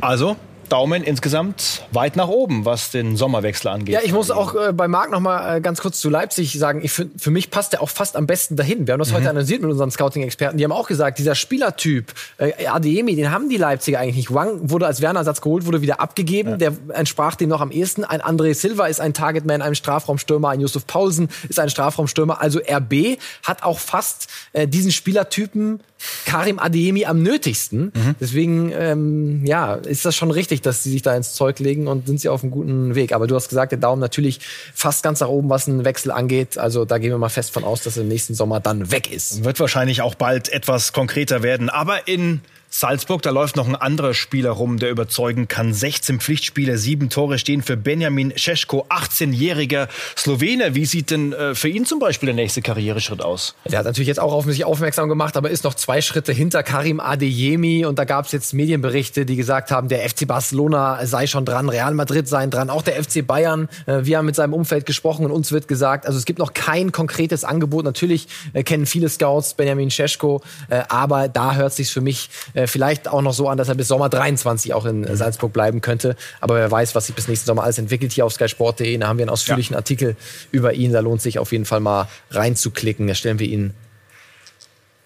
Also 0.01 0.37
Daumen 0.71 1.03
insgesamt 1.03 1.83
weit 1.93 2.17
nach 2.17 2.29
oben, 2.29 2.65
was 2.65 2.91
den 2.91 3.17
Sommerwechsel 3.17 3.69
angeht. 3.69 3.95
Ja, 3.95 4.01
ich 4.03 4.13
muss 4.13 4.31
auch 4.31 4.55
äh, 4.55 4.73
bei 4.73 4.89
Marc 4.89 5.11
noch 5.11 5.21
mal 5.21 5.57
äh, 5.57 5.61
ganz 5.61 5.81
kurz 5.81 6.01
zu 6.01 6.09
Leipzig 6.09 6.59
sagen, 6.59 6.81
ich 6.83 6.93
find, 6.93 7.21
für 7.21 7.31
mich 7.31 7.51
passt 7.51 7.75
er 7.75 7.83
auch 7.83 7.89
fast 7.89 8.17
am 8.17 8.27
besten 8.27 8.57
dahin. 8.57 8.87
Wir 8.87 8.93
haben 8.93 9.01
das 9.01 9.11
mhm. 9.11 9.17
heute 9.17 9.31
analysiert 9.31 9.63
mit 9.63 9.71
unseren 9.71 9.91
Scouting-Experten. 9.91 10.57
Die 10.57 10.65
haben 10.65 10.73
auch 10.73 10.89
gesagt, 10.89 11.19
dieser 11.19 11.35
Spielertyp, 11.35 12.13
äh, 12.39 12.67
Adeyemi, 12.67 13.17
den 13.17 13.31
haben 13.31 13.49
die 13.49 13.57
Leipziger 13.57 13.99
eigentlich 13.99 14.17
nicht. 14.17 14.35
Wang 14.35 14.71
wurde 14.71 14.87
als 14.87 15.01
Werner-Ersatz 15.01 15.41
geholt, 15.41 15.67
wurde 15.67 15.83
wieder 15.83 16.01
abgegeben. 16.01 16.51
Ja. 16.51 16.57
Der 16.57 16.73
entsprach 16.95 17.35
dem 17.35 17.49
noch 17.49 17.61
am 17.61 17.71
ehesten. 17.71 18.05
Ein 18.05 18.23
André 18.23 18.55
Silva 18.55 18.87
ist 18.87 19.01
ein 19.01 19.13
Targetman, 19.13 19.63
ein 19.63 19.75
Strafraumstürmer. 19.75 20.51
Ein 20.51 20.61
Yusuf 20.61 20.87
Paulsen 20.87 21.29
ist 21.49 21.59
ein 21.59 21.69
Strafraumstürmer. 21.69 22.41
Also 22.41 22.61
RB 22.61 23.19
hat 23.45 23.63
auch 23.63 23.79
fast 23.79 24.29
äh, 24.53 24.69
diesen 24.69 24.93
Spielertypen 24.93 25.81
Karim 26.27 26.59
Adeyemi 26.59 27.05
am 27.05 27.23
nötigsten. 27.23 27.93
Mhm. 27.95 28.15
Deswegen, 28.21 28.73
ähm, 28.75 29.45
ja, 29.45 29.75
ist 29.75 30.05
das 30.05 30.17
schon 30.17 30.31
richtig, 30.31 30.63
dass 30.63 30.83
sie 30.83 30.91
sich 30.91 31.03
da 31.03 31.15
ins 31.15 31.35
Zeug 31.35 31.59
legen 31.59 31.87
und 31.87 32.07
sind 32.07 32.21
sie 32.21 32.29
auf 32.29 32.43
einem 32.43 32.51
guten 32.51 32.95
Weg. 32.95 33.13
Aber 33.13 33.27
du 33.27 33.35
hast 33.35 33.49
gesagt, 33.49 33.73
der 33.73 33.79
Daumen 33.79 34.01
natürlich 34.01 34.41
fast 34.75 35.03
ganz 35.03 35.21
nach 35.21 35.29
oben, 35.29 35.49
was 35.51 35.69
einen 35.69 35.85
Wechsel 35.85 36.11
angeht. 36.11 36.59
Also 36.59 36.85
da 36.85 36.99
gehen 36.99 37.11
wir 37.11 37.19
mal 37.19 37.29
fest 37.29 37.53
von 37.53 37.65
aus, 37.65 37.83
dass 37.83 37.97
er 37.97 38.03
im 38.03 38.09
nächsten 38.09 38.35
Sommer 38.35 38.61
dann 38.61 38.91
weg 38.91 39.13
ist. 39.13 39.45
Wird 39.45 39.61
wahrscheinlich 39.61 40.03
auch 40.03 40.15
bald 40.15 40.51
etwas 40.51 40.93
konkreter 40.93 41.43
werden. 41.43 41.69
Aber 41.69 42.09
in 42.09 42.41
Salzburg, 42.73 43.21
da 43.23 43.31
läuft 43.31 43.57
noch 43.57 43.67
ein 43.67 43.75
anderer 43.75 44.15
Spieler 44.15 44.53
rum, 44.53 44.79
der 44.79 44.91
überzeugen 44.91 45.49
kann. 45.49 45.75
16 45.75 46.21
Pflichtspiele, 46.21 46.79
sieben 46.79 47.11
Tore 47.11 47.37
stehen 47.39 47.63
für 47.63 47.77
Benjamin 47.77 48.33
Šeško, 48.37 48.87
18-jähriger 48.89 49.89
Slowene. 50.17 50.77
Wie 50.77 50.87
sieht 50.87 51.11
denn 51.11 51.33
äh, 51.33 51.57
für 51.57 51.69
ihn 51.69 51.85
zum 51.85 51.99
Beispiel 51.99 52.29
der 52.29 52.37
nächste 52.37 52.63
Karriereschritt 52.63 53.23
aus? 53.23 53.57
Der 53.69 53.81
hat 53.81 53.87
natürlich 53.87 54.07
jetzt 54.07 54.21
auch 54.21 54.33
auf 54.33 54.45
sich 54.45 54.65
aufmerksam 54.65 55.09
gemacht, 55.09 55.37
aber 55.37 55.51
ist 55.51 55.65
noch 55.65 55.75
zwei 55.75 56.01
Schritte 56.01 56.33
hinter 56.33 56.63
Karim 56.63 57.01
Adeyemi. 57.01 57.85
Und 57.87 57.99
da 57.99 58.05
gab 58.05 58.27
es 58.27 58.33
jetzt 58.33 58.55
Medienberichte, 58.55 59.27
die 59.27 59.35
gesagt 59.35 59.73
haben, 59.73 59.89
der 59.89 60.09
FC 60.09 60.29
Barcelona 60.29 61.05
sei 61.07 61.27
schon 61.27 61.45
dran, 61.45 61.69
Real 61.69 61.95
Madrid 61.95 62.29
sei 62.29 62.47
dran, 62.47 62.71
auch 62.71 62.83
der 62.83 63.03
FC 63.03 63.27
Bayern. 63.27 63.69
Äh, 63.87 64.05
wir 64.05 64.19
haben 64.19 64.27
mit 64.27 64.37
seinem 64.37 64.55
Umfeld 64.55 64.87
gesprochen 64.87 65.25
und 65.25 65.33
uns 65.33 65.51
wird 65.51 65.67
gesagt, 65.67 66.07
also 66.07 66.17
es 66.17 66.25
gibt 66.25 66.39
noch 66.39 66.55
kein 66.55 66.93
konkretes 66.93 67.43
Angebot. 67.43 67.85
Natürlich 67.85 68.29
äh, 68.53 68.63
kennen 68.63 68.87
viele 68.87 69.09
Scouts 69.09 69.55
Benjamin 69.55 69.91
Šeško, 69.91 70.41
aber 70.89 71.29
da 71.29 71.57
hört 71.57 71.73
sich 71.73 71.91
für 71.91 72.01
mich 72.01 72.29
äh, 72.61 72.67
vielleicht 72.67 73.09
auch 73.09 73.23
noch 73.23 73.33
so 73.33 73.49
an, 73.49 73.59
dass 73.59 73.69
er 73.69 73.75
bis 73.75 73.89
Sommer 73.89 74.09
23 74.09 74.75
auch 74.75 74.85
in 74.85 75.17
Salzburg 75.17 75.53
bleiben 75.53 75.81
könnte. 75.81 76.17
Aber 76.41 76.57
wer 76.57 76.71
weiß, 76.71 76.95
was 76.95 77.07
sich 77.07 77.15
bis 77.15 77.29
nächsten 77.29 77.47
Sommer 77.47 77.65
alles 77.65 77.79
entwickelt 77.79 78.13
hier 78.13 78.27
auf 78.27 78.33
skysport.de. 78.33 78.97
Da 78.99 79.09
haben 79.09 79.19
wir 79.19 79.25
einen 79.25 79.31
ausführlichen 79.31 79.75
ja. 79.75 79.79
Artikel 79.79 80.17
über 80.51 80.75
ihn. 80.75 80.93
Da 80.93 81.01
lohnt 81.01 81.23
sich 81.23 81.39
auf 81.39 81.53
jeden 81.53 81.65
Fall 81.65 81.81
mal 81.81 82.09
reinzuklicken. 82.31 83.07
Da 83.07 83.15
stellen 83.15 83.39
wir 83.39 83.49
ihn 83.49 83.75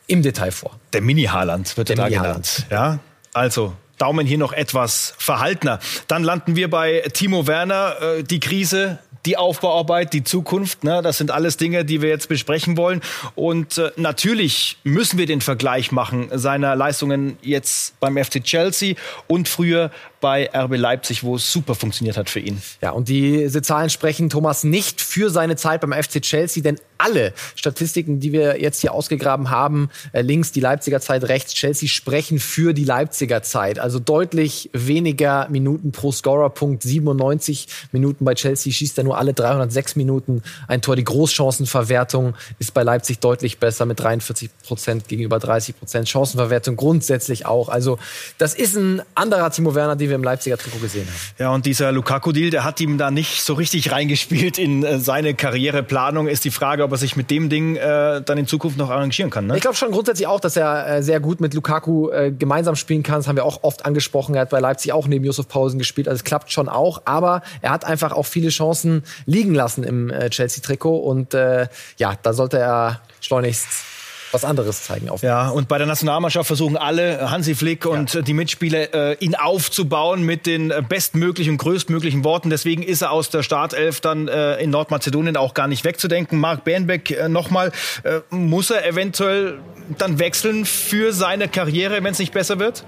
im 0.06 0.22
Detail 0.22 0.50
vor. 0.50 0.78
Der 0.92 1.00
Mini-Haaland 1.00 1.76
wird 1.76 1.90
er 1.90 1.96
da 1.96 2.08
genannt. 2.08 2.66
Ja, 2.70 2.98
also 3.32 3.74
Daumen 3.98 4.26
hier 4.26 4.38
noch 4.38 4.52
etwas 4.52 5.14
verhaltener. 5.18 5.78
Dann 6.08 6.24
landen 6.24 6.56
wir 6.56 6.68
bei 6.68 7.04
Timo 7.12 7.46
Werner. 7.46 7.96
Äh, 8.00 8.22
die 8.22 8.40
Krise 8.40 8.98
die 9.26 9.36
Aufbauarbeit, 9.36 10.12
die 10.12 10.24
Zukunft. 10.24 10.84
Ne? 10.84 11.00
Das 11.02 11.18
sind 11.18 11.30
alles 11.30 11.56
Dinge, 11.56 11.84
die 11.84 12.02
wir 12.02 12.08
jetzt 12.08 12.28
besprechen 12.28 12.76
wollen. 12.76 13.00
Und 13.34 13.78
äh, 13.78 13.90
natürlich 13.96 14.76
müssen 14.84 15.18
wir 15.18 15.26
den 15.26 15.40
Vergleich 15.40 15.92
machen 15.92 16.28
seiner 16.32 16.76
Leistungen 16.76 17.38
jetzt 17.42 17.98
beim 18.00 18.16
FC 18.16 18.42
Chelsea 18.42 18.94
und 19.26 19.48
früher 19.48 19.90
bei 20.24 20.48
RB 20.54 20.78
Leipzig, 20.78 21.22
wo 21.22 21.36
es 21.36 21.52
super 21.52 21.74
funktioniert 21.74 22.16
hat 22.16 22.30
für 22.30 22.40
ihn. 22.40 22.62
Ja, 22.80 22.92
und 22.92 23.08
diese 23.08 23.60
Zahlen 23.60 23.90
sprechen 23.90 24.30
Thomas 24.30 24.64
nicht 24.64 25.02
für 25.02 25.28
seine 25.28 25.54
Zeit 25.54 25.82
beim 25.82 25.92
FC 25.92 26.22
Chelsea, 26.22 26.62
denn 26.62 26.78
alle 26.96 27.34
Statistiken, 27.54 28.20
die 28.20 28.32
wir 28.32 28.58
jetzt 28.58 28.80
hier 28.80 28.94
ausgegraben 28.94 29.50
haben, 29.50 29.90
äh, 30.12 30.22
links 30.22 30.52
die 30.52 30.60
Leipziger 30.60 31.00
Zeit, 31.00 31.24
rechts 31.24 31.52
Chelsea, 31.52 31.88
sprechen 31.88 32.38
für 32.38 32.72
die 32.72 32.84
Leipziger 32.84 33.42
Zeit. 33.42 33.78
Also 33.78 33.98
deutlich 33.98 34.70
weniger 34.72 35.46
Minuten 35.50 35.92
pro 35.92 36.10
Scorerpunkt, 36.10 36.82
97 36.82 37.66
Minuten 37.92 38.24
bei 38.24 38.34
Chelsea 38.34 38.72
schießt 38.72 38.96
er 38.96 39.04
nur 39.04 39.18
alle 39.18 39.34
306 39.34 39.96
Minuten 39.96 40.42
ein 40.68 40.80
Tor. 40.80 40.96
Die 40.96 41.04
Großchancenverwertung 41.04 42.34
ist 42.58 42.72
bei 42.72 42.82
Leipzig 42.82 43.18
deutlich 43.18 43.58
besser 43.58 43.84
mit 43.84 44.00
43 44.00 44.48
Prozent 44.62 45.08
gegenüber 45.08 45.38
30 45.38 45.78
Prozent. 45.78 46.08
Chancenverwertung 46.08 46.76
grundsätzlich 46.76 47.44
auch. 47.44 47.68
Also 47.68 47.98
das 48.38 48.54
ist 48.54 48.76
ein 48.76 49.02
anderer 49.14 49.50
Timo 49.50 49.74
Werner, 49.74 49.96
den 49.96 50.08
wir 50.08 50.13
wir 50.14 50.16
im 50.16 50.24
Leipziger 50.24 50.56
Trikot 50.56 50.78
gesehen 50.78 51.06
haben. 51.06 51.34
Ja, 51.38 51.50
und 51.50 51.66
dieser 51.66 51.92
Lukaku-Deal, 51.92 52.50
der 52.50 52.64
hat 52.64 52.80
ihm 52.80 52.98
da 52.98 53.10
nicht 53.10 53.42
so 53.42 53.54
richtig 53.54 53.92
reingespielt 53.92 54.58
in 54.58 54.84
äh, 54.84 54.98
seine 54.98 55.34
Karriereplanung. 55.34 56.28
Ist 56.28 56.44
die 56.44 56.50
Frage, 56.50 56.84
ob 56.84 56.92
er 56.92 56.98
sich 56.98 57.16
mit 57.16 57.30
dem 57.30 57.48
Ding 57.48 57.76
äh, 57.76 58.22
dann 58.22 58.38
in 58.38 58.46
Zukunft 58.46 58.78
noch 58.78 58.90
arrangieren 58.90 59.30
kann. 59.30 59.46
Ne? 59.46 59.56
Ich 59.56 59.62
glaube 59.62 59.76
schon 59.76 59.90
grundsätzlich 59.90 60.26
auch, 60.26 60.40
dass 60.40 60.56
er 60.56 60.86
äh, 60.86 61.02
sehr 61.02 61.20
gut 61.20 61.40
mit 61.40 61.54
Lukaku 61.54 62.10
äh, 62.10 62.30
gemeinsam 62.30 62.76
spielen 62.76 63.02
kann. 63.02 63.16
Das 63.16 63.28
haben 63.28 63.36
wir 63.36 63.44
auch 63.44 63.62
oft 63.62 63.84
angesprochen. 63.84 64.34
Er 64.34 64.42
hat 64.42 64.50
bei 64.50 64.60
Leipzig 64.60 64.92
auch 64.92 65.06
neben 65.06 65.24
Josef 65.24 65.48
Pausen 65.48 65.78
gespielt. 65.78 66.08
Also 66.08 66.20
es 66.20 66.24
klappt 66.24 66.52
schon 66.52 66.68
auch. 66.68 67.02
Aber 67.04 67.42
er 67.60 67.70
hat 67.70 67.84
einfach 67.84 68.12
auch 68.12 68.26
viele 68.26 68.50
Chancen 68.50 69.02
liegen 69.26 69.54
lassen 69.54 69.84
im 69.84 70.10
äh, 70.10 70.30
Chelsea-Trikot. 70.30 70.96
Und 70.98 71.34
äh, 71.34 71.68
ja, 71.98 72.14
da 72.22 72.32
sollte 72.32 72.58
er 72.58 73.00
schleunigst 73.20 73.93
was 74.34 74.44
anderes 74.44 74.82
zeigen. 74.82 75.08
Auf 75.08 75.22
ja, 75.22 75.48
und 75.48 75.68
bei 75.68 75.78
der 75.78 75.86
Nationalmannschaft 75.86 76.46
versuchen 76.46 76.76
alle, 76.76 77.30
Hansi 77.30 77.54
Flick 77.54 77.86
und 77.86 78.12
ja. 78.12 78.22
die 78.22 78.34
Mitspieler, 78.34 78.92
äh, 78.92 79.16
ihn 79.20 79.34
aufzubauen 79.34 80.22
mit 80.24 80.46
den 80.46 80.72
bestmöglichen, 80.88 81.56
größtmöglichen 81.56 82.24
Worten. 82.24 82.50
Deswegen 82.50 82.82
ist 82.82 83.02
er 83.02 83.12
aus 83.12 83.30
der 83.30 83.42
Startelf 83.42 84.00
dann 84.00 84.28
äh, 84.28 84.56
in 84.56 84.70
Nordmazedonien 84.70 85.36
auch 85.36 85.54
gar 85.54 85.68
nicht 85.68 85.84
wegzudenken. 85.84 86.38
Marc 86.38 86.64
Bernbeck 86.64 87.10
äh, 87.10 87.28
nochmal, 87.28 87.72
äh, 88.02 88.20
muss 88.30 88.70
er 88.70 88.86
eventuell 88.86 89.58
dann 89.98 90.18
wechseln 90.18 90.64
für 90.64 91.12
seine 91.12 91.48
Karriere, 91.48 92.02
wenn 92.02 92.12
es 92.12 92.18
nicht 92.18 92.32
besser 92.32 92.58
wird? 92.58 92.84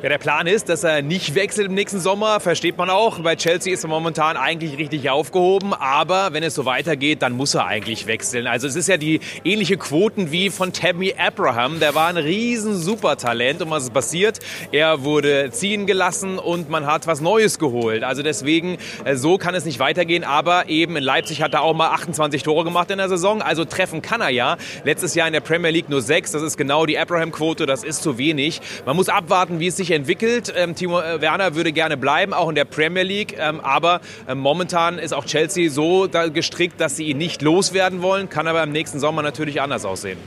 Ja, 0.00 0.08
der 0.08 0.18
Plan 0.18 0.46
ist, 0.46 0.68
dass 0.68 0.84
er 0.84 1.02
nicht 1.02 1.34
wechselt 1.34 1.66
im 1.66 1.74
nächsten 1.74 1.98
Sommer. 1.98 2.38
Versteht 2.38 2.78
man 2.78 2.88
auch. 2.88 3.18
Bei 3.18 3.34
Chelsea 3.34 3.72
ist 3.72 3.82
er 3.82 3.88
momentan 3.88 4.36
eigentlich 4.36 4.78
richtig 4.78 5.10
aufgehoben. 5.10 5.74
Aber 5.74 6.32
wenn 6.32 6.44
es 6.44 6.54
so 6.54 6.64
weitergeht, 6.64 7.20
dann 7.20 7.32
muss 7.32 7.56
er 7.56 7.66
eigentlich 7.66 8.06
wechseln. 8.06 8.46
Also 8.46 8.68
es 8.68 8.76
ist 8.76 8.86
ja 8.88 8.96
die 8.96 9.18
ähnliche 9.42 9.76
Quoten 9.76 10.30
wie 10.30 10.50
von 10.50 10.72
Tammy 10.72 11.16
Abraham. 11.18 11.80
Der 11.80 11.96
war 11.96 12.06
ein 12.06 12.16
riesen 12.16 12.76
Supertalent. 12.76 13.60
Und 13.60 13.70
was 13.70 13.82
ist 13.84 13.92
passiert? 13.92 14.38
Er 14.70 15.02
wurde 15.02 15.50
ziehen 15.50 15.84
gelassen 15.84 16.38
und 16.38 16.70
man 16.70 16.86
hat 16.86 17.08
was 17.08 17.20
Neues 17.20 17.58
geholt. 17.58 18.04
Also 18.04 18.22
deswegen, 18.22 18.78
äh, 19.04 19.16
so 19.16 19.36
kann 19.36 19.56
es 19.56 19.64
nicht 19.64 19.80
weitergehen. 19.80 20.22
Aber 20.22 20.68
eben 20.68 20.94
in 20.94 21.02
Leipzig 21.02 21.42
hat 21.42 21.54
er 21.54 21.62
auch 21.62 21.74
mal 21.74 21.88
28 21.88 22.44
Tore 22.44 22.62
gemacht 22.62 22.88
in 22.92 22.98
der 22.98 23.08
Saison. 23.08 23.42
Also 23.42 23.64
treffen 23.64 24.00
kann 24.00 24.20
er 24.20 24.30
ja. 24.30 24.58
Letztes 24.84 25.16
Jahr 25.16 25.26
in 25.26 25.32
der 25.32 25.40
Premier 25.40 25.70
League 25.70 25.88
nur 25.88 26.02
sechs. 26.02 26.30
Das 26.30 26.42
ist 26.42 26.56
genau 26.56 26.86
die 26.86 26.96
Abraham-Quote. 26.96 27.66
Das 27.66 27.82
ist 27.82 28.04
zu 28.04 28.16
wenig. 28.16 28.60
Man 28.86 28.94
muss 28.94 29.08
abwarten, 29.08 29.58
wie 29.58 29.66
es 29.66 29.76
sich 29.76 29.87
sich 29.88 29.96
entwickelt. 29.96 30.52
Ähm, 30.54 30.74
Timo 30.74 31.00
äh, 31.00 31.20
Werner 31.20 31.54
würde 31.54 31.72
gerne 31.72 31.96
bleiben, 31.96 32.32
auch 32.32 32.48
in 32.48 32.54
der 32.54 32.64
Premier 32.64 33.02
League. 33.02 33.36
Ähm, 33.38 33.60
aber 33.60 34.00
äh, 34.26 34.34
momentan 34.34 34.98
ist 34.98 35.12
auch 35.12 35.24
Chelsea 35.24 35.70
so 35.70 36.08
gestrickt, 36.32 36.80
dass 36.80 36.96
sie 36.96 37.04
ihn 37.04 37.18
nicht 37.18 37.42
loswerden 37.42 38.02
wollen. 38.02 38.28
Kann 38.28 38.46
aber 38.46 38.62
im 38.62 38.72
nächsten 38.72 39.00
Sommer 39.00 39.22
natürlich 39.22 39.60
anders 39.60 39.84
aussehen. 39.84 40.18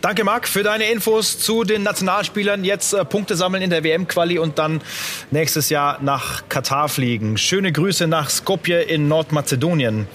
Danke, 0.00 0.22
Marc, 0.22 0.46
für 0.46 0.62
deine 0.62 0.84
Infos 0.90 1.38
zu 1.38 1.64
den 1.64 1.82
Nationalspielern. 1.82 2.64
Jetzt 2.64 2.92
äh, 2.92 3.04
Punkte 3.04 3.36
sammeln 3.36 3.62
in 3.62 3.70
der 3.70 3.84
WM-Quali 3.84 4.38
und 4.38 4.58
dann 4.58 4.80
nächstes 5.30 5.70
Jahr 5.70 5.98
nach 6.02 6.48
Katar 6.48 6.88
fliegen. 6.88 7.36
Schöne 7.36 7.72
Grüße 7.72 8.06
nach 8.06 8.30
Skopje 8.30 8.82
in 8.82 9.08
Nordmazedonien. 9.08 10.06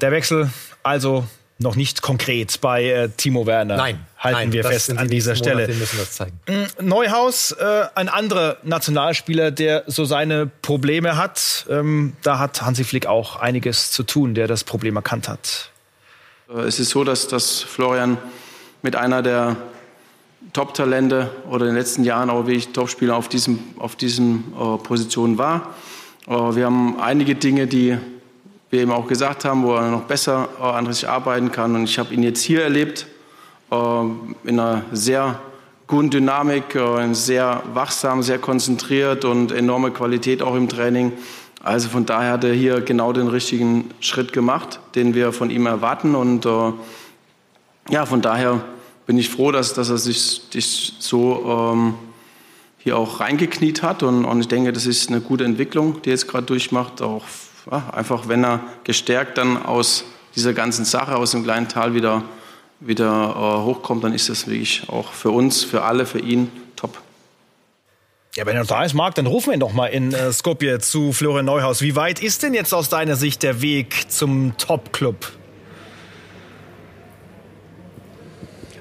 Der 0.00 0.10
Wechsel 0.10 0.50
also 0.82 1.26
noch 1.62 1.76
nicht 1.76 2.02
konkret 2.02 2.60
bei 2.60 2.84
äh, 2.84 3.08
Timo 3.16 3.46
Werner. 3.46 3.76
Nein, 3.76 4.00
halten 4.18 4.38
nein, 4.38 4.52
wir 4.52 4.64
fest 4.64 4.96
an 4.96 5.08
dieser 5.08 5.36
Stelle. 5.36 5.68
Mm, 6.46 6.86
Neuhaus, 6.86 7.52
äh, 7.52 7.84
ein 7.94 8.08
anderer 8.08 8.58
Nationalspieler, 8.62 9.50
der 9.50 9.84
so 9.86 10.04
seine 10.04 10.46
Probleme 10.46 11.16
hat. 11.16 11.66
Ähm, 11.70 12.14
da 12.22 12.38
hat 12.38 12.62
Hansi 12.62 12.84
Flick 12.84 13.06
auch 13.06 13.36
einiges 13.36 13.90
zu 13.90 14.02
tun, 14.02 14.34
der 14.34 14.46
das 14.46 14.64
Problem 14.64 14.96
erkannt 14.96 15.28
hat. 15.28 15.70
Äh, 16.48 16.60
es 16.62 16.78
ist 16.78 16.90
so, 16.90 17.04
dass, 17.04 17.28
dass 17.28 17.60
Florian 17.60 18.18
mit 18.82 18.96
einer 18.96 19.22
der 19.22 19.56
Top-Talente 20.52 21.30
oder 21.48 21.66
in 21.66 21.72
den 21.72 21.78
letzten 21.78 22.04
Jahren 22.04 22.28
auch 22.28 22.46
wirklich 22.46 22.68
Top-Spieler 22.72 23.16
auf 23.16 23.28
diesem, 23.28 23.58
auf 23.78 23.96
diesem 23.96 24.52
äh, 24.52 24.78
Position 24.78 25.38
war. 25.38 25.74
Äh, 26.26 26.32
wir 26.32 26.66
haben 26.66 27.00
einige 27.00 27.34
Dinge, 27.34 27.66
die 27.66 27.96
wir 28.72 28.80
eben 28.80 28.90
auch 28.90 29.06
gesagt 29.06 29.44
haben, 29.44 29.64
wo 29.64 29.74
er 29.74 29.90
noch 29.90 30.04
besser 30.04 30.48
äh, 30.58 30.62
an 30.62 30.90
sich 30.90 31.06
arbeiten 31.06 31.52
kann. 31.52 31.74
Und 31.76 31.84
ich 31.84 31.98
habe 31.98 32.12
ihn 32.14 32.22
jetzt 32.22 32.40
hier 32.40 32.62
erlebt, 32.62 33.06
äh, 33.70 33.76
in 34.44 34.58
einer 34.58 34.82
sehr 34.92 35.38
guten 35.86 36.08
Dynamik, 36.08 36.74
äh, 36.74 37.12
sehr 37.12 37.62
wachsam, 37.74 38.22
sehr 38.22 38.38
konzentriert 38.38 39.26
und 39.26 39.52
enorme 39.52 39.90
Qualität 39.90 40.40
auch 40.40 40.54
im 40.54 40.70
Training. 40.70 41.12
Also 41.62 41.90
von 41.90 42.06
daher 42.06 42.32
hat 42.32 42.44
er 42.44 42.54
hier 42.54 42.80
genau 42.80 43.12
den 43.12 43.28
richtigen 43.28 43.90
Schritt 44.00 44.32
gemacht, 44.32 44.80
den 44.94 45.14
wir 45.14 45.32
von 45.32 45.50
ihm 45.50 45.66
erwarten. 45.66 46.14
Und 46.16 46.44
ja, 47.88 48.04
von 48.04 48.20
daher 48.20 48.64
bin 49.06 49.16
ich 49.16 49.28
froh, 49.28 49.52
dass, 49.52 49.72
dass 49.72 49.88
er 49.88 49.98
sich, 49.98 50.42
sich 50.50 50.94
so 50.98 51.72
ähm, 51.72 51.94
hier 52.78 52.98
auch 52.98 53.20
reingekniet 53.20 53.84
hat. 53.84 54.02
Und, 54.02 54.24
und 54.24 54.40
ich 54.40 54.48
denke, 54.48 54.72
das 54.72 54.86
ist 54.86 55.08
eine 55.08 55.20
gute 55.20 55.44
Entwicklung, 55.44 56.02
die 56.02 56.10
er 56.10 56.14
jetzt 56.14 56.26
gerade 56.26 56.46
durchmacht, 56.46 57.00
auch 57.00 57.22
einfach 57.70 58.28
wenn 58.28 58.44
er 58.44 58.60
gestärkt 58.84 59.38
dann 59.38 59.62
aus 59.64 60.04
dieser 60.34 60.52
ganzen 60.52 60.84
Sache, 60.84 61.16
aus 61.16 61.32
dem 61.32 61.44
kleinen 61.44 61.68
Tal 61.68 61.94
wieder, 61.94 62.22
wieder 62.80 63.06
äh, 63.06 63.64
hochkommt, 63.64 64.02
dann 64.04 64.14
ist 64.14 64.28
das 64.28 64.46
wirklich 64.46 64.88
auch 64.88 65.12
für 65.12 65.30
uns, 65.30 65.64
für 65.64 65.82
alle, 65.82 66.06
für 66.06 66.18
ihn 66.18 66.50
top. 66.76 66.98
Ja, 68.34 68.46
wenn 68.46 68.56
er 68.56 68.64
da 68.64 68.82
ist, 68.82 68.94
Marc, 68.94 69.14
dann 69.14 69.26
rufen 69.26 69.48
wir 69.48 69.54
ihn 69.54 69.60
doch 69.60 69.74
mal 69.74 69.88
in 69.88 70.12
äh, 70.14 70.32
Skopje 70.32 70.78
zu 70.78 71.12
Florian 71.12 71.44
Neuhaus. 71.44 71.82
Wie 71.82 71.96
weit 71.96 72.22
ist 72.22 72.42
denn 72.42 72.54
jetzt 72.54 72.72
aus 72.72 72.88
deiner 72.88 73.14
Sicht 73.14 73.42
der 73.42 73.60
Weg 73.60 74.10
zum 74.10 74.56
Top-Club? 74.56 75.32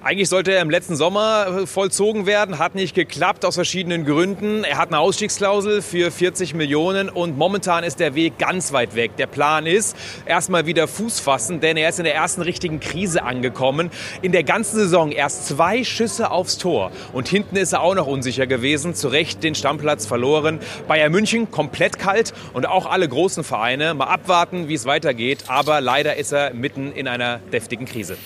Eigentlich 0.03 0.29
sollte 0.29 0.51
er 0.51 0.63
im 0.63 0.71
letzten 0.71 0.95
Sommer 0.95 1.61
äh, 1.61 1.67
vollzogen 1.67 2.25
werden, 2.25 2.57
hat 2.57 2.73
nicht 2.73 2.95
geklappt 2.95 3.45
aus 3.45 3.53
verschiedenen 3.53 4.03
Gründen. 4.03 4.63
Er 4.63 4.79
hat 4.79 4.87
eine 4.87 4.97
Ausstiegsklausel 4.97 5.83
für 5.83 6.09
40 6.09 6.55
Millionen 6.55 7.07
und 7.07 7.37
momentan 7.37 7.83
ist 7.83 7.99
der 7.99 8.15
Weg 8.15 8.39
ganz 8.39 8.73
weit 8.73 8.95
weg. 8.95 9.15
Der 9.17 9.27
Plan 9.27 9.67
ist, 9.67 9.95
erstmal 10.25 10.65
wieder 10.65 10.87
Fuß 10.87 11.19
fassen, 11.19 11.59
denn 11.59 11.77
er 11.77 11.89
ist 11.89 11.99
in 11.99 12.05
der 12.05 12.15
ersten 12.15 12.41
richtigen 12.41 12.79
Krise 12.79 13.21
angekommen. 13.21 13.91
In 14.23 14.31
der 14.31 14.43
ganzen 14.43 14.77
Saison 14.77 15.11
erst 15.11 15.45
zwei 15.45 15.83
Schüsse 15.83 16.31
aufs 16.31 16.57
Tor 16.57 16.91
und 17.13 17.27
hinten 17.27 17.55
ist 17.55 17.73
er 17.73 17.81
auch 17.81 17.93
noch 17.93 18.07
unsicher 18.07 18.47
gewesen. 18.47 18.95
Zu 18.95 19.09
Recht 19.09 19.43
den 19.43 19.53
Stammplatz 19.53 20.07
verloren. 20.07 20.61
Bayern 20.87 21.11
München 21.11 21.51
komplett 21.51 21.99
kalt 21.99 22.33
und 22.53 22.67
auch 22.67 22.87
alle 22.87 23.07
großen 23.07 23.43
Vereine. 23.43 23.93
Mal 23.93 24.05
abwarten, 24.05 24.67
wie 24.67 24.73
es 24.73 24.85
weitergeht, 24.85 25.43
aber 25.47 25.79
leider 25.79 26.15
ist 26.15 26.31
er 26.31 26.55
mitten 26.55 26.91
in 26.91 27.07
einer 27.07 27.37
deftigen 27.51 27.85
Krise. 27.85 28.17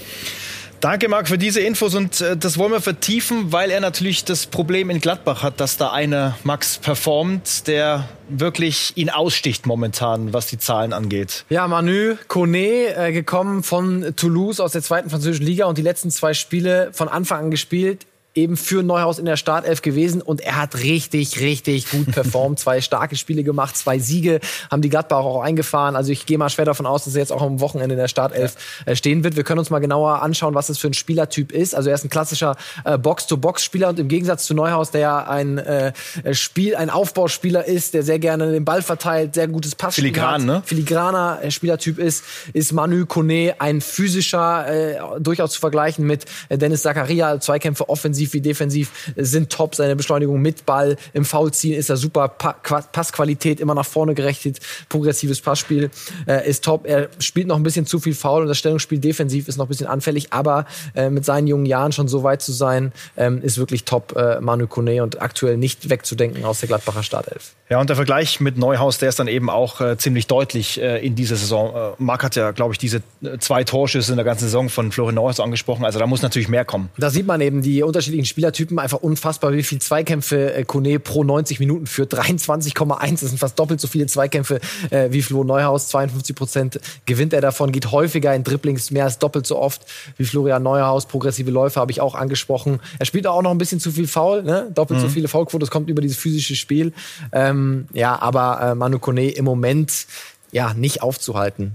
Danke, 0.86 1.10
Marc, 1.10 1.28
für 1.28 1.40
diese 1.40 1.62
Infos 1.62 1.96
und 1.96 2.22
äh, 2.22 2.38
das 2.38 2.60
wollen 2.60 2.72
wir 2.72 2.80
vertiefen, 2.80 3.52
weil 3.52 3.72
er 3.72 3.80
natürlich 3.80 4.24
das 4.24 4.46
Problem 4.46 4.92
in 4.92 5.02
Gladbach 5.02 5.42
hat, 5.42 5.60
dass 5.60 5.78
da 5.78 5.92
einer 5.92 6.38
Max 6.44 6.78
performt, 6.78 7.66
der 7.66 8.08
wirklich 8.30 8.94
ihn 8.96 9.10
aussticht 9.10 9.66
momentan, 9.66 10.32
was 10.32 10.46
die 10.46 10.60
Zahlen 10.60 10.94
angeht. 10.94 11.44
Ja, 11.50 11.68
Manu 11.68 12.18
Kone, 12.28 12.96
äh, 12.96 13.12
gekommen 13.12 13.64
von 13.64 14.14
Toulouse 14.16 14.60
aus 14.60 14.74
der 14.74 14.84
zweiten 14.84 15.10
französischen 15.10 15.48
Liga 15.48 15.66
und 15.66 15.80
die 15.80 15.82
letzten 15.82 16.12
zwei 16.12 16.36
Spiele 16.36 16.92
von 16.94 17.08
Anfang 17.08 17.46
an 17.46 17.50
gespielt 17.50 18.06
eben 18.36 18.58
für 18.58 18.84
Neuhaus 18.84 19.18
in 19.18 19.26
der 19.26 19.38
Startelf 19.38 19.82
gewesen 19.82 20.22
und 20.22 20.42
er 20.42 20.58
hat 20.58 20.76
richtig, 20.76 21.40
richtig 21.40 21.90
gut 21.90 22.12
performt. 22.12 22.60
zwei 22.66 22.82
starke 22.82 23.16
Spiele 23.16 23.44
gemacht, 23.44 23.78
zwei 23.78 23.98
Siege 23.98 24.42
haben 24.70 24.82
die 24.82 24.90
Gladbach 24.90 25.20
auch 25.20 25.42
eingefahren. 25.42 25.96
Also 25.96 26.12
ich 26.12 26.26
gehe 26.26 26.38
mal 26.38 26.50
schwer 26.50 26.66
davon 26.66 26.86
aus, 26.86 27.06
dass 27.06 27.16
er 27.16 27.22
jetzt 27.22 27.32
auch 27.32 27.42
am 27.42 27.62
Wochenende 27.62 27.96
in 27.96 28.00
der 28.00 28.10
Startelf 28.10 28.56
äh, 28.86 28.96
stehen 28.96 29.24
wird. 29.24 29.38
Wir 29.38 29.44
können 29.44 29.60
uns 29.60 29.70
mal 29.70 29.80
genauer 29.80 30.22
anschauen, 30.22 30.54
was 30.54 30.68
das 30.68 30.78
für 30.78 30.88
ein 30.88 30.94
Spielertyp 30.94 31.54
ist. 31.54 31.74
Also 31.74 31.90
er 31.90 31.96
ist 31.96 32.04
ein 32.04 32.10
klassischer 32.10 32.58
äh, 32.84 32.98
Box-to-Box-Spieler 32.98 33.90
und 33.90 34.00
im 34.00 34.10
Gegensatz 34.10 34.46
zu 34.46 34.54
Neuhaus, 34.54 34.92
der 34.92 35.02
ja 35.02 35.28
ein 35.28 35.58
äh, 35.58 35.94
Spiel, 36.34 36.76
ein 36.76 36.90
Aufbauspieler 36.90 37.66
ist, 37.66 37.94
der 37.94 38.04
sehr 38.04 38.20
gerne 38.20 38.52
den 38.52 38.66
Ball 38.66 38.82
verteilt, 38.82 39.34
sehr 39.36 39.48
gutes 39.48 39.76
Passspiel 39.76 40.06
Filigran, 40.06 40.42
hat, 40.42 40.48
ne? 40.48 40.62
filigraner 40.66 41.40
Spielertyp 41.50 42.00
ist, 42.00 42.26
ist 42.52 42.74
Manu 42.74 43.06
Kone 43.06 43.56
ein 43.60 43.80
physischer, 43.80 44.68
äh, 44.68 44.98
durchaus 45.20 45.54
zu 45.54 45.60
vergleichen 45.62 46.06
mit 46.06 46.26
Dennis 46.50 46.82
Zakaria, 46.82 47.40
Zweikämpfe 47.40 47.88
offensiv 47.88 48.25
offensiv 48.26 48.34
wie 48.34 48.42
defensiv 48.42 49.14
sind 49.16 49.50
top. 49.50 49.76
Seine 49.76 49.96
Beschleunigung 49.96 50.42
mit 50.42 50.66
Ball 50.66 50.98
im 51.14 51.26
Foulziehen 51.26 51.78
ist 51.78 51.90
er 51.90 51.98
super. 51.98 52.28
Pa 52.30 52.54
Passqualität 52.54 53.60
immer 53.60 53.76
nach 53.76 53.86
vorne 53.86 54.16
gerechnet. 54.16 54.60
Progressives 54.90 55.42
Passspiel 55.42 55.90
äh, 56.28 56.48
ist 56.50 56.64
top. 56.64 56.88
Er 56.88 57.10
spielt 57.20 57.48
noch 57.48 57.58
ein 57.58 57.64
bisschen 57.64 57.86
zu 57.86 58.00
viel 58.00 58.14
Foul 58.14 58.44
und 58.44 58.48
das 58.48 58.58
Stellungsspiel 58.58 59.00
defensiv 59.00 59.48
ist 59.48 59.58
noch 59.58 59.66
ein 59.66 59.70
bisschen 59.70 59.88
anfällig. 59.88 60.28
Aber 60.32 60.66
äh, 60.96 61.10
mit 61.10 61.26
seinen 61.26 61.48
jungen 61.48 61.66
Jahren 61.66 61.92
schon 61.92 62.08
so 62.08 62.24
weit 62.24 62.42
zu 62.42 62.52
sein, 62.52 62.92
ähm, 63.18 63.42
ist 63.42 63.58
wirklich 63.58 63.86
top. 63.86 64.16
Äh, 64.16 64.40
Manu 64.42 64.68
Kone 64.68 65.04
und 65.04 65.22
aktuell 65.22 65.58
nicht 65.58 65.90
wegzudenken 65.90 66.46
aus 66.46 66.60
der 66.60 66.68
Gladbacher 66.68 67.04
Startelf. 67.04 67.54
Ja, 67.70 67.80
und 67.80 67.90
der 67.90 67.96
Vergleich 67.96 68.40
mit 68.40 68.58
Neuhaus, 68.58 69.00
der 69.00 69.10
ist 69.10 69.18
dann 69.18 69.28
eben 69.28 69.50
auch 69.50 69.82
äh, 69.82 69.98
ziemlich 69.98 70.28
deutlich 70.28 70.80
äh, 70.80 71.04
in 71.06 71.16
dieser 71.16 71.36
Saison. 71.36 71.74
Äh, 71.76 71.96
Marc 71.98 72.24
hat 72.24 72.36
ja, 72.36 72.52
glaube 72.52 72.74
ich, 72.74 72.78
diese 72.78 73.02
äh, 73.24 73.40
zwei 73.40 73.64
Torschüsse 73.64 74.12
in 74.12 74.18
der 74.18 74.26
ganzen 74.26 74.46
Saison 74.46 74.70
von 74.70 74.92
Florian 74.92 75.16
Neuhaus 75.16 75.40
angesprochen. 75.40 75.84
Also 75.84 75.98
da 75.98 76.06
muss 76.06 76.22
natürlich 76.22 76.48
mehr 76.48 76.64
kommen. 76.64 76.90
Da 76.98 77.10
sieht 77.10 77.26
man 77.26 77.42
eben 77.42 77.64
die 77.64 77.82
unterschiedlichen 77.82 78.15
unterschiedlichen 78.16 78.26
Spielertypen 78.26 78.80
einfach 78.80 79.00
unfassbar, 79.00 79.54
wie 79.54 79.64
viel 79.64 79.80
Zweikämpfe 79.80 80.54
äh, 80.54 80.64
Kone 80.64 81.00
pro 81.00 81.24
90 81.24 81.60
Minuten 81.60 81.88
führt. 81.88 82.14
23,1, 82.14 83.12
das 83.12 83.20
sind 83.22 83.40
fast 83.40 83.58
doppelt 83.60 83.82
so 83.82 83.88
viele 83.88 84.06
Zweikämpfe 84.08 84.60
äh, 84.90 85.12
wie 85.12 85.22
Flo 85.22 85.44
Neuhaus. 85.44 85.88
52 85.90 86.36
Prozent 86.36 86.80
gewinnt 87.06 87.34
er 87.34 87.42
davon, 87.42 87.72
geht 87.72 87.92
häufiger 87.92 88.34
in 88.34 88.44
Dribblings, 88.44 88.92
mehr 88.92 89.06
als 89.06 89.20
doppelt 89.20 89.46
so 89.46 89.58
oft 89.58 89.86
wie 90.18 90.26
Florian 90.26 90.64
Neuhaus. 90.64 91.06
Progressive 91.06 91.52
Läufe 91.52 91.80
habe 91.80 91.92
ich 91.92 92.02
auch 92.02 92.16
angesprochen. 92.16 92.80
Er 93.00 93.06
spielt 93.06 93.28
auch 93.28 93.42
noch 93.42 93.52
ein 93.52 93.58
bisschen 93.58 93.80
zu 93.80 93.92
viel 93.92 94.08
Foul, 94.08 94.44
ne? 94.44 94.72
doppelt 94.74 95.00
mhm. 95.00 95.04
so 95.04 95.10
viele 95.10 95.28
Foulquote, 95.28 95.60
das 95.60 95.72
kommt 95.72 95.90
über 95.90 96.02
dieses 96.02 96.18
physische 96.18 96.56
Spiel. 96.56 96.94
Ähm, 97.32 97.88
ja, 97.94 98.20
aber 98.22 98.60
äh, 98.62 98.76
Manu 98.76 99.00
Kone 99.00 99.30
im 99.30 99.46
Moment 99.46 100.08
ja 100.52 100.74
nicht 100.74 101.02
aufzuhalten. 101.02 101.74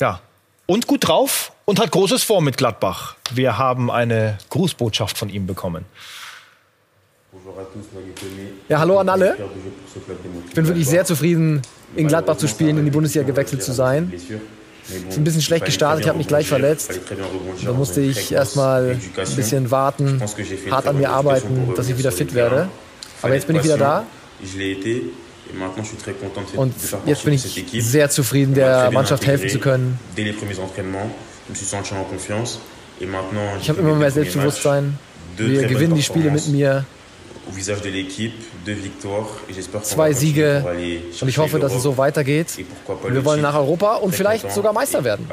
Ja, 0.00 0.20
und 0.66 0.86
gut 0.86 1.06
drauf 1.06 1.52
und 1.64 1.80
hat 1.80 1.90
Großes 1.90 2.22
vor 2.22 2.42
mit 2.42 2.56
Gladbach. 2.56 3.16
Wir 3.32 3.58
haben 3.58 3.90
eine 3.90 4.38
Grußbotschaft 4.50 5.16
von 5.16 5.28
ihm 5.28 5.46
bekommen. 5.46 5.84
Ja, 8.68 8.80
hallo 8.80 8.98
an 8.98 9.08
alle. 9.08 9.36
Ich 10.48 10.54
bin 10.54 10.66
wirklich 10.66 10.88
sehr 10.88 11.04
zufrieden, 11.04 11.62
in 11.94 12.08
Gladbach 12.08 12.36
zu 12.36 12.48
spielen, 12.48 12.78
in 12.78 12.84
die 12.84 12.90
Bundesliga 12.90 13.26
gewechselt 13.26 13.62
zu 13.62 13.72
sein. 13.72 14.12
Ist 15.08 15.18
ein 15.18 15.24
bisschen 15.24 15.42
schlecht 15.42 15.64
gestartet, 15.64 16.02
ich 16.02 16.08
habe 16.08 16.18
mich 16.18 16.28
gleich 16.28 16.46
verletzt. 16.48 17.00
Da 17.64 17.72
musste 17.72 18.00
ich 18.00 18.32
erstmal 18.32 18.98
ein 19.16 19.36
bisschen 19.36 19.70
warten, 19.70 20.22
hart 20.70 20.86
an 20.86 20.98
mir 20.98 21.10
arbeiten, 21.10 21.74
dass 21.76 21.88
ich 21.88 21.98
wieder 21.98 22.12
fit 22.12 22.34
werde. 22.34 22.68
Aber 23.22 23.34
jetzt 23.34 23.46
bin 23.46 23.56
ich 23.56 23.64
wieder 23.64 23.78
da. 23.78 24.06
Und 26.56 26.74
jetzt 27.06 27.24
bin 27.24 27.34
ich 27.34 27.42
sehr 27.84 28.10
zufrieden, 28.10 28.54
der 28.54 28.90
Mannschaft 28.90 29.26
helfen 29.26 29.48
zu 29.48 29.58
können. 29.58 29.98
Ich 33.60 33.68
habe 33.68 33.80
immer 33.80 33.94
mehr 33.94 34.10
Selbstbewusstsein. 34.10 34.98
Wir 35.36 35.66
gewinnen 35.66 35.94
die 35.94 36.02
Spiele 36.02 36.30
mit 36.30 36.48
mir. 36.48 36.84
Zwei 39.82 40.12
Siege 40.12 40.64
und 41.20 41.28
ich 41.28 41.38
hoffe, 41.38 41.60
dass 41.60 41.74
es 41.74 41.82
so 41.82 41.96
weitergeht. 41.96 42.48
Wir 43.08 43.24
wollen 43.24 43.42
nach 43.42 43.54
Europa 43.54 43.96
und 43.96 44.14
vielleicht 44.14 44.50
sogar 44.50 44.72
Meister 44.72 45.04
werden. 45.04 45.28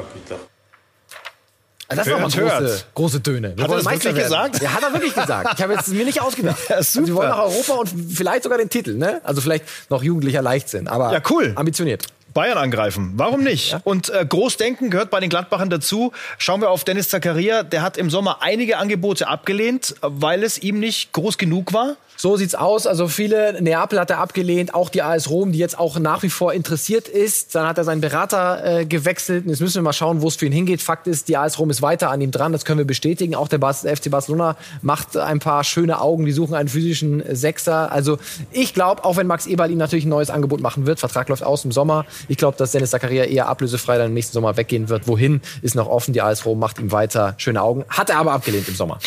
Das 1.88 2.06
hört, 2.06 2.22
war 2.22 2.30
große, 2.30 2.84
große 2.94 3.22
Töne. 3.22 3.52
Wir 3.56 3.64
hat 3.64 3.70
er 3.70 3.76
das 3.76 3.84
wirklich 3.84 4.14
gesagt? 4.14 4.62
Ja, 4.62 4.72
hat 4.72 4.82
er 4.82 4.92
wirklich 4.92 5.14
gesagt. 5.14 5.54
Ich 5.56 5.62
habe 5.62 5.74
jetzt 5.74 5.88
mir 5.88 6.04
nicht 6.04 6.20
ausgedacht. 6.20 6.58
Ja, 6.68 6.82
super. 6.82 7.00
Also 7.00 7.06
wir 7.06 7.14
wollen 7.14 7.28
nach 7.28 7.38
Europa 7.38 7.72
und 7.74 7.90
vielleicht 8.14 8.42
sogar 8.44 8.58
den 8.58 8.70
Titel, 8.70 8.94
ne? 8.96 9.20
Also 9.24 9.40
vielleicht 9.40 9.64
noch 9.90 10.02
jugendlicher 10.02 10.40
Leichtsinn, 10.40 10.88
aber 10.88 11.12
ja, 11.12 11.20
cool. 11.30 11.52
ambitioniert. 11.56 12.06
Bayern 12.32 12.58
angreifen. 12.58 13.12
Warum 13.16 13.42
nicht? 13.42 13.72
Ja. 13.72 13.80
Und 13.84 14.10
äh, 14.10 14.26
Großdenken 14.28 14.90
gehört 14.90 15.10
bei 15.10 15.20
den 15.20 15.30
Gladbachern 15.30 15.70
dazu. 15.70 16.12
Schauen 16.36 16.60
wir 16.60 16.70
auf 16.70 16.84
Dennis 16.84 17.08
Zakaria. 17.08 17.62
Der 17.62 17.82
hat 17.82 17.96
im 17.96 18.10
Sommer 18.10 18.42
einige 18.42 18.76
Angebote 18.78 19.28
abgelehnt, 19.28 19.94
weil 20.00 20.42
es 20.42 20.58
ihm 20.58 20.80
nicht 20.80 21.12
groß 21.12 21.38
genug 21.38 21.72
war. 21.72 21.96
So 22.16 22.36
sieht's 22.36 22.54
aus. 22.54 22.86
Also 22.86 23.08
viele, 23.08 23.60
Neapel 23.60 23.98
hat 23.98 24.10
er 24.10 24.18
abgelehnt, 24.18 24.74
auch 24.74 24.88
die 24.88 25.02
AS 25.02 25.30
Rom, 25.30 25.52
die 25.52 25.58
jetzt 25.58 25.78
auch 25.78 25.98
nach 25.98 26.22
wie 26.22 26.30
vor 26.30 26.52
interessiert 26.52 27.08
ist. 27.08 27.54
Dann 27.54 27.66
hat 27.66 27.78
er 27.78 27.84
seinen 27.84 28.00
Berater 28.00 28.80
äh, 28.80 28.86
gewechselt. 28.86 29.44
Und 29.44 29.50
jetzt 29.50 29.60
müssen 29.60 29.76
wir 29.76 29.82
mal 29.82 29.92
schauen, 29.92 30.22
wo 30.22 30.28
es 30.28 30.36
für 30.36 30.46
ihn 30.46 30.52
hingeht. 30.52 30.80
Fakt 30.80 31.06
ist, 31.06 31.28
die 31.28 31.36
AS 31.36 31.58
Rom 31.58 31.70
ist 31.70 31.82
weiter 31.82 32.10
an 32.10 32.20
ihm 32.20 32.30
dran. 32.30 32.52
Das 32.52 32.64
können 32.64 32.78
wir 32.78 32.86
bestätigen. 32.86 33.34
Auch 33.34 33.48
der 33.48 33.60
FC 33.60 34.10
Barcelona 34.10 34.56
macht 34.82 35.16
ein 35.16 35.38
paar 35.38 35.64
schöne 35.64 36.00
Augen. 36.00 36.24
Die 36.24 36.32
suchen 36.32 36.54
einen 36.54 36.68
physischen 36.68 37.22
Sechser. 37.34 37.90
Also 37.90 38.18
ich 38.52 38.74
glaube, 38.74 39.04
auch 39.04 39.16
wenn 39.16 39.26
Max 39.26 39.46
Eberl 39.46 39.70
ihm 39.70 39.78
natürlich 39.78 40.04
ein 40.04 40.10
neues 40.10 40.30
Angebot 40.30 40.60
machen 40.60 40.86
wird, 40.86 41.00
Vertrag 41.00 41.28
läuft 41.28 41.42
aus 41.42 41.64
im 41.64 41.72
Sommer. 41.72 42.06
Ich 42.28 42.36
glaube, 42.36 42.56
dass 42.56 42.72
Dennis 42.72 42.90
Zakaria 42.90 43.24
eher 43.24 43.48
ablösefrei 43.48 43.98
dann 43.98 44.08
im 44.08 44.14
nächsten 44.14 44.32
Sommer 44.32 44.56
weggehen 44.56 44.88
wird. 44.88 45.08
Wohin 45.08 45.40
ist 45.62 45.74
noch 45.74 45.88
offen. 45.88 46.12
Die 46.12 46.22
AS 46.22 46.46
Rom 46.46 46.58
macht 46.58 46.78
ihm 46.78 46.92
weiter 46.92 47.34
schöne 47.38 47.60
Augen. 47.60 47.84
Hat 47.88 48.10
er 48.10 48.18
aber 48.18 48.32
abgelehnt 48.32 48.68
im 48.68 48.74
Sommer. 48.74 48.98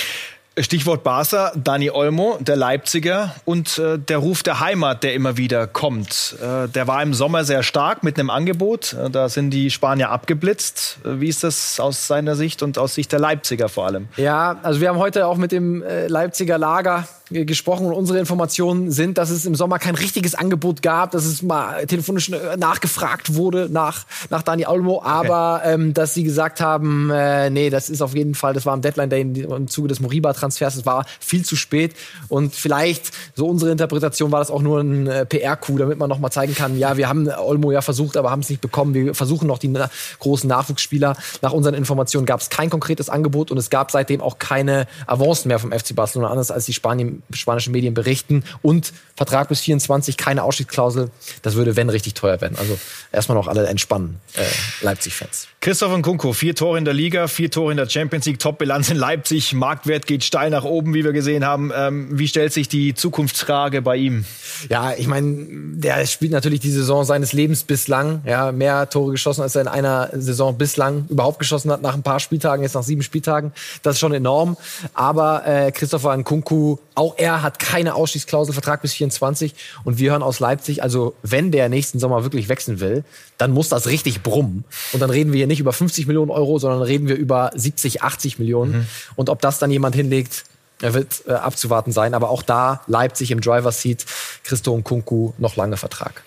Stichwort 0.59 1.03
Barca, 1.03 1.51
Dani 1.55 1.91
Olmo, 1.91 2.37
der 2.39 2.55
Leipziger 2.55 3.35
und 3.45 3.77
äh, 3.77 3.99
der 3.99 4.17
Ruf 4.17 4.41
der 4.41 4.59
Heimat, 4.59 5.03
der 5.03 5.13
immer 5.13 5.37
wieder 5.37 5.67
kommt. 5.67 6.35
Äh, 6.41 6.67
der 6.67 6.87
war 6.87 7.03
im 7.03 7.13
Sommer 7.13 7.43
sehr 7.43 7.61
stark 7.61 8.03
mit 8.03 8.19
einem 8.19 8.29
Angebot. 8.29 8.93
Äh, 8.93 9.09
da 9.09 9.29
sind 9.29 9.51
die 9.51 9.69
Spanier 9.69 10.09
abgeblitzt. 10.09 10.97
Äh, 11.05 11.19
wie 11.19 11.27
ist 11.27 11.43
das 11.43 11.79
aus 11.79 12.07
seiner 12.07 12.35
Sicht 12.35 12.63
und 12.63 12.77
aus 12.77 12.95
Sicht 12.95 13.11
der 13.11 13.19
Leipziger 13.19 13.69
vor 13.69 13.85
allem? 13.85 14.07
Ja, 14.17 14.57
also 14.63 14.81
wir 14.81 14.89
haben 14.89 14.97
heute 14.97 15.27
auch 15.27 15.37
mit 15.37 15.51
dem 15.51 15.83
äh, 15.83 16.07
Leipziger 16.07 16.57
Lager 16.57 17.07
gesprochen 17.29 17.85
und 17.85 17.93
unsere 17.93 18.19
Informationen 18.19 18.91
sind, 18.91 19.17
dass 19.17 19.29
es 19.29 19.45
im 19.45 19.55
Sommer 19.55 19.79
kein 19.79 19.95
richtiges 19.95 20.35
Angebot 20.35 20.81
gab, 20.81 21.11
dass 21.11 21.25
es 21.25 21.41
mal 21.41 21.85
telefonisch 21.85 22.29
äh, 22.29 22.57
nachgefragt 22.57 23.35
wurde 23.35 23.67
nach, 23.71 24.05
nach 24.29 24.43
Dani 24.43 24.65
Olmo, 24.65 25.01
aber 25.03 25.61
okay. 25.61 25.73
ähm, 25.73 25.93
dass 25.93 26.13
sie 26.13 26.23
gesagt 26.23 26.61
haben, 26.61 27.09
äh, 27.09 27.49
nee, 27.49 27.69
das 27.69 27.89
ist 27.89 28.01
auf 28.01 28.15
jeden 28.15 28.35
Fall, 28.35 28.53
das 28.53 28.65
war 28.65 28.73
am 28.73 28.81
Deadline 28.81 29.09
Day 29.09 29.21
im 29.21 29.67
Zuge 29.67 29.87
des 29.87 29.99
Moriba-Transfers, 29.99 30.75
es 30.75 30.85
war 30.85 31.05
viel 31.19 31.43
zu 31.43 31.55
spät 31.55 31.95
und 32.27 32.53
vielleicht, 32.55 33.11
so 33.35 33.47
unsere 33.47 33.71
Interpretation, 33.71 34.31
war 34.31 34.39
das 34.39 34.51
auch 34.51 34.61
nur 34.61 34.79
ein 34.79 35.07
äh, 35.07 35.25
PR-Coup, 35.25 35.77
damit 35.77 35.97
man 35.97 36.09
nochmal 36.09 36.31
zeigen 36.31 36.55
kann, 36.55 36.77
ja, 36.77 36.97
wir 36.97 37.09
haben 37.09 37.27
Olmo 37.29 37.71
ja 37.71 37.81
versucht, 37.81 38.17
aber 38.17 38.31
haben 38.31 38.41
es 38.41 38.49
nicht 38.49 38.61
bekommen, 38.61 38.93
wir 38.93 39.13
versuchen 39.13 39.47
noch 39.47 39.59
die 39.59 39.67
na 39.67 39.89
großen 40.19 40.47
Nachwuchsspieler. 40.47 41.15
Nach 41.41 41.51
unseren 41.51 41.73
Informationen 41.73 42.25
gab 42.25 42.39
es 42.39 42.49
kein 42.49 42.69
konkretes 42.69 43.09
Angebot 43.09 43.51
und 43.51 43.57
es 43.57 43.69
gab 43.69 43.91
seitdem 43.91 44.21
auch 44.21 44.39
keine 44.39 44.87
Avancen 45.05 45.49
mehr 45.49 45.59
vom 45.59 45.71
FC 45.71 45.95
Barcelona, 45.95 46.31
anders 46.31 46.51
als 46.51 46.65
die 46.65 46.73
Spanien 46.73 47.16
spanischen 47.33 47.71
Medien 47.71 47.93
berichten. 47.93 48.43
Und 48.61 48.93
Vertrag 49.15 49.49
bis 49.49 49.61
24, 49.61 50.17
keine 50.17 50.43
Ausstiegsklausel. 50.43 51.11
Das 51.41 51.55
würde, 51.55 51.75
wenn, 51.75 51.89
richtig 51.89 52.13
teuer 52.13 52.39
werden. 52.41 52.57
Also 52.57 52.77
erstmal 53.11 53.37
noch 53.37 53.47
alle 53.47 53.67
entspannen, 53.67 54.19
äh, 54.35 54.43
Leipzig-Fans. 54.81 55.47
Christoph 55.67 55.97
Nkunku, 55.97 56.31
vier 56.31 56.55
Tore 56.55 56.77
in 56.77 56.85
der 56.85 56.93
Liga, 56.93 57.27
vier 57.27 57.51
Tore 57.51 57.71
in 57.71 57.77
der 57.77 57.89
Champions 57.89 58.25
League, 58.25 58.39
Top-Bilanz 58.39 58.89
in 58.89 58.95
Leipzig. 58.95 59.53
Marktwert 59.53 60.07
geht 60.07 60.23
steil 60.23 60.49
nach 60.49 60.63
oben, 60.63 60.93
wie 60.93 61.03
wir 61.03 61.11
gesehen 61.11 61.43
haben. 61.43 61.73
Ähm, 61.75 62.07
wie 62.17 62.29
stellt 62.29 62.53
sich 62.53 62.69
die 62.69 62.95
Zukunftsfrage 62.95 63.81
bei 63.81 63.97
ihm? 63.97 64.23
Ja, 64.69 64.93
ich 64.93 65.07
meine, 65.07 65.45
der 65.73 66.05
spielt 66.05 66.31
natürlich 66.31 66.61
die 66.61 66.71
Saison 66.71 67.03
seines 67.03 67.33
Lebens 67.33 67.65
bislang. 67.65 68.21
Ja, 68.25 68.53
mehr 68.53 68.89
Tore 68.89 69.11
geschossen, 69.11 69.41
als 69.41 69.55
er 69.55 69.63
in 69.63 69.67
einer 69.67 70.09
Saison 70.13 70.57
bislang 70.57 71.05
überhaupt 71.09 71.37
geschossen 71.37 71.69
hat, 71.69 71.81
nach 71.81 71.95
ein 71.95 72.01
paar 72.01 72.21
Spieltagen, 72.21 72.63
jetzt 72.63 72.75
nach 72.75 72.83
sieben 72.83 73.03
Spieltagen. 73.03 73.51
Das 73.83 73.95
ist 73.95 73.99
schon 73.99 74.13
enorm. 74.13 74.55
Aber 74.93 75.45
äh, 75.45 75.73
Christopher 75.73 76.15
Nkunku, 76.15 76.77
auch 76.95 77.15
er 77.17 77.43
hat 77.43 77.59
keine 77.59 77.95
Ausstiegsklausel, 77.95 78.53
Vertrag 78.53 78.81
bis 78.81 78.93
24. 78.93 79.53
Und 79.83 79.99
wir 79.99 80.11
hören 80.11 80.23
aus 80.23 80.39
Leipzig, 80.39 80.81
also 80.81 81.13
wenn 81.23 81.51
der 81.51 81.67
nächsten 81.67 81.99
Sommer 81.99 82.23
wirklich 82.23 82.47
wechseln 82.47 82.79
will, 82.79 83.03
dann 83.37 83.51
muss 83.51 83.67
das 83.67 83.87
richtig 83.87 84.23
brummen. 84.23 84.63
Und 84.93 85.01
dann 85.01 85.09
reden 85.09 85.33
wir 85.33 85.37
hier 85.37 85.47
nicht 85.47 85.56
über 85.59 85.73
50 85.73 86.07
Millionen 86.07 86.31
Euro, 86.31 86.59
sondern 86.59 86.81
reden 86.81 87.07
wir 87.07 87.15
über 87.15 87.51
70, 87.55 88.03
80 88.03 88.39
Millionen. 88.39 88.79
Mhm. 88.79 88.87
Und 89.15 89.29
ob 89.29 89.41
das 89.41 89.59
dann 89.59 89.71
jemand 89.71 89.95
hinlegt, 89.95 90.45
wird 90.79 91.23
äh, 91.27 91.33
abzuwarten 91.33 91.91
sein. 91.91 92.13
Aber 92.13 92.29
auch 92.29 92.43
da 92.43 92.81
Leipzig 92.87 93.31
im 93.31 93.41
Driver 93.41 93.71
Seat, 93.71 94.05
Christo 94.43 94.73
und 94.73 94.83
Kunku 94.83 95.33
noch 95.37 95.55
lange 95.55 95.77
Vertrag. 95.77 96.23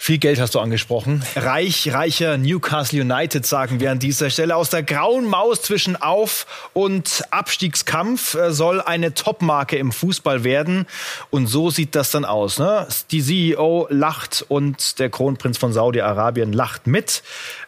Viel 0.00 0.18
Geld 0.18 0.40
hast 0.40 0.54
du 0.54 0.60
angesprochen. 0.60 1.24
Reich, 1.34 1.92
reicher 1.92 2.38
Newcastle 2.38 3.00
United, 3.00 3.44
sagen 3.44 3.80
wir 3.80 3.90
an 3.90 3.98
dieser 3.98 4.30
Stelle. 4.30 4.54
Aus 4.54 4.70
der 4.70 4.84
grauen 4.84 5.26
Maus 5.26 5.60
zwischen 5.60 5.96
Auf- 5.96 6.70
und 6.72 7.24
Abstiegskampf 7.30 8.34
äh, 8.34 8.52
soll 8.52 8.80
eine 8.80 9.12
Topmarke 9.12 9.76
im 9.76 9.90
Fußball 9.90 10.44
werden. 10.44 10.86
Und 11.30 11.48
so 11.48 11.70
sieht 11.70 11.96
das 11.96 12.12
dann 12.12 12.24
aus. 12.24 12.60
Ne? 12.60 12.86
Die 13.10 13.22
CEO 13.22 13.88
lacht 13.90 14.46
und 14.48 15.00
der 15.00 15.10
Kronprinz 15.10 15.58
von 15.58 15.72
Saudi-Arabien 15.72 16.52
lacht 16.52 16.86
mit. 16.86 17.22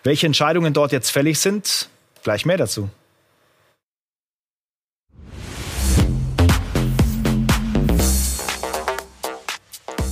Welche 0.04 0.26
Entscheidungen 0.26 0.72
dort 0.72 0.92
jetzt 0.92 1.10
fällig 1.10 1.40
sind, 1.40 1.88
gleich 2.22 2.46
mehr 2.46 2.56
dazu. 2.56 2.88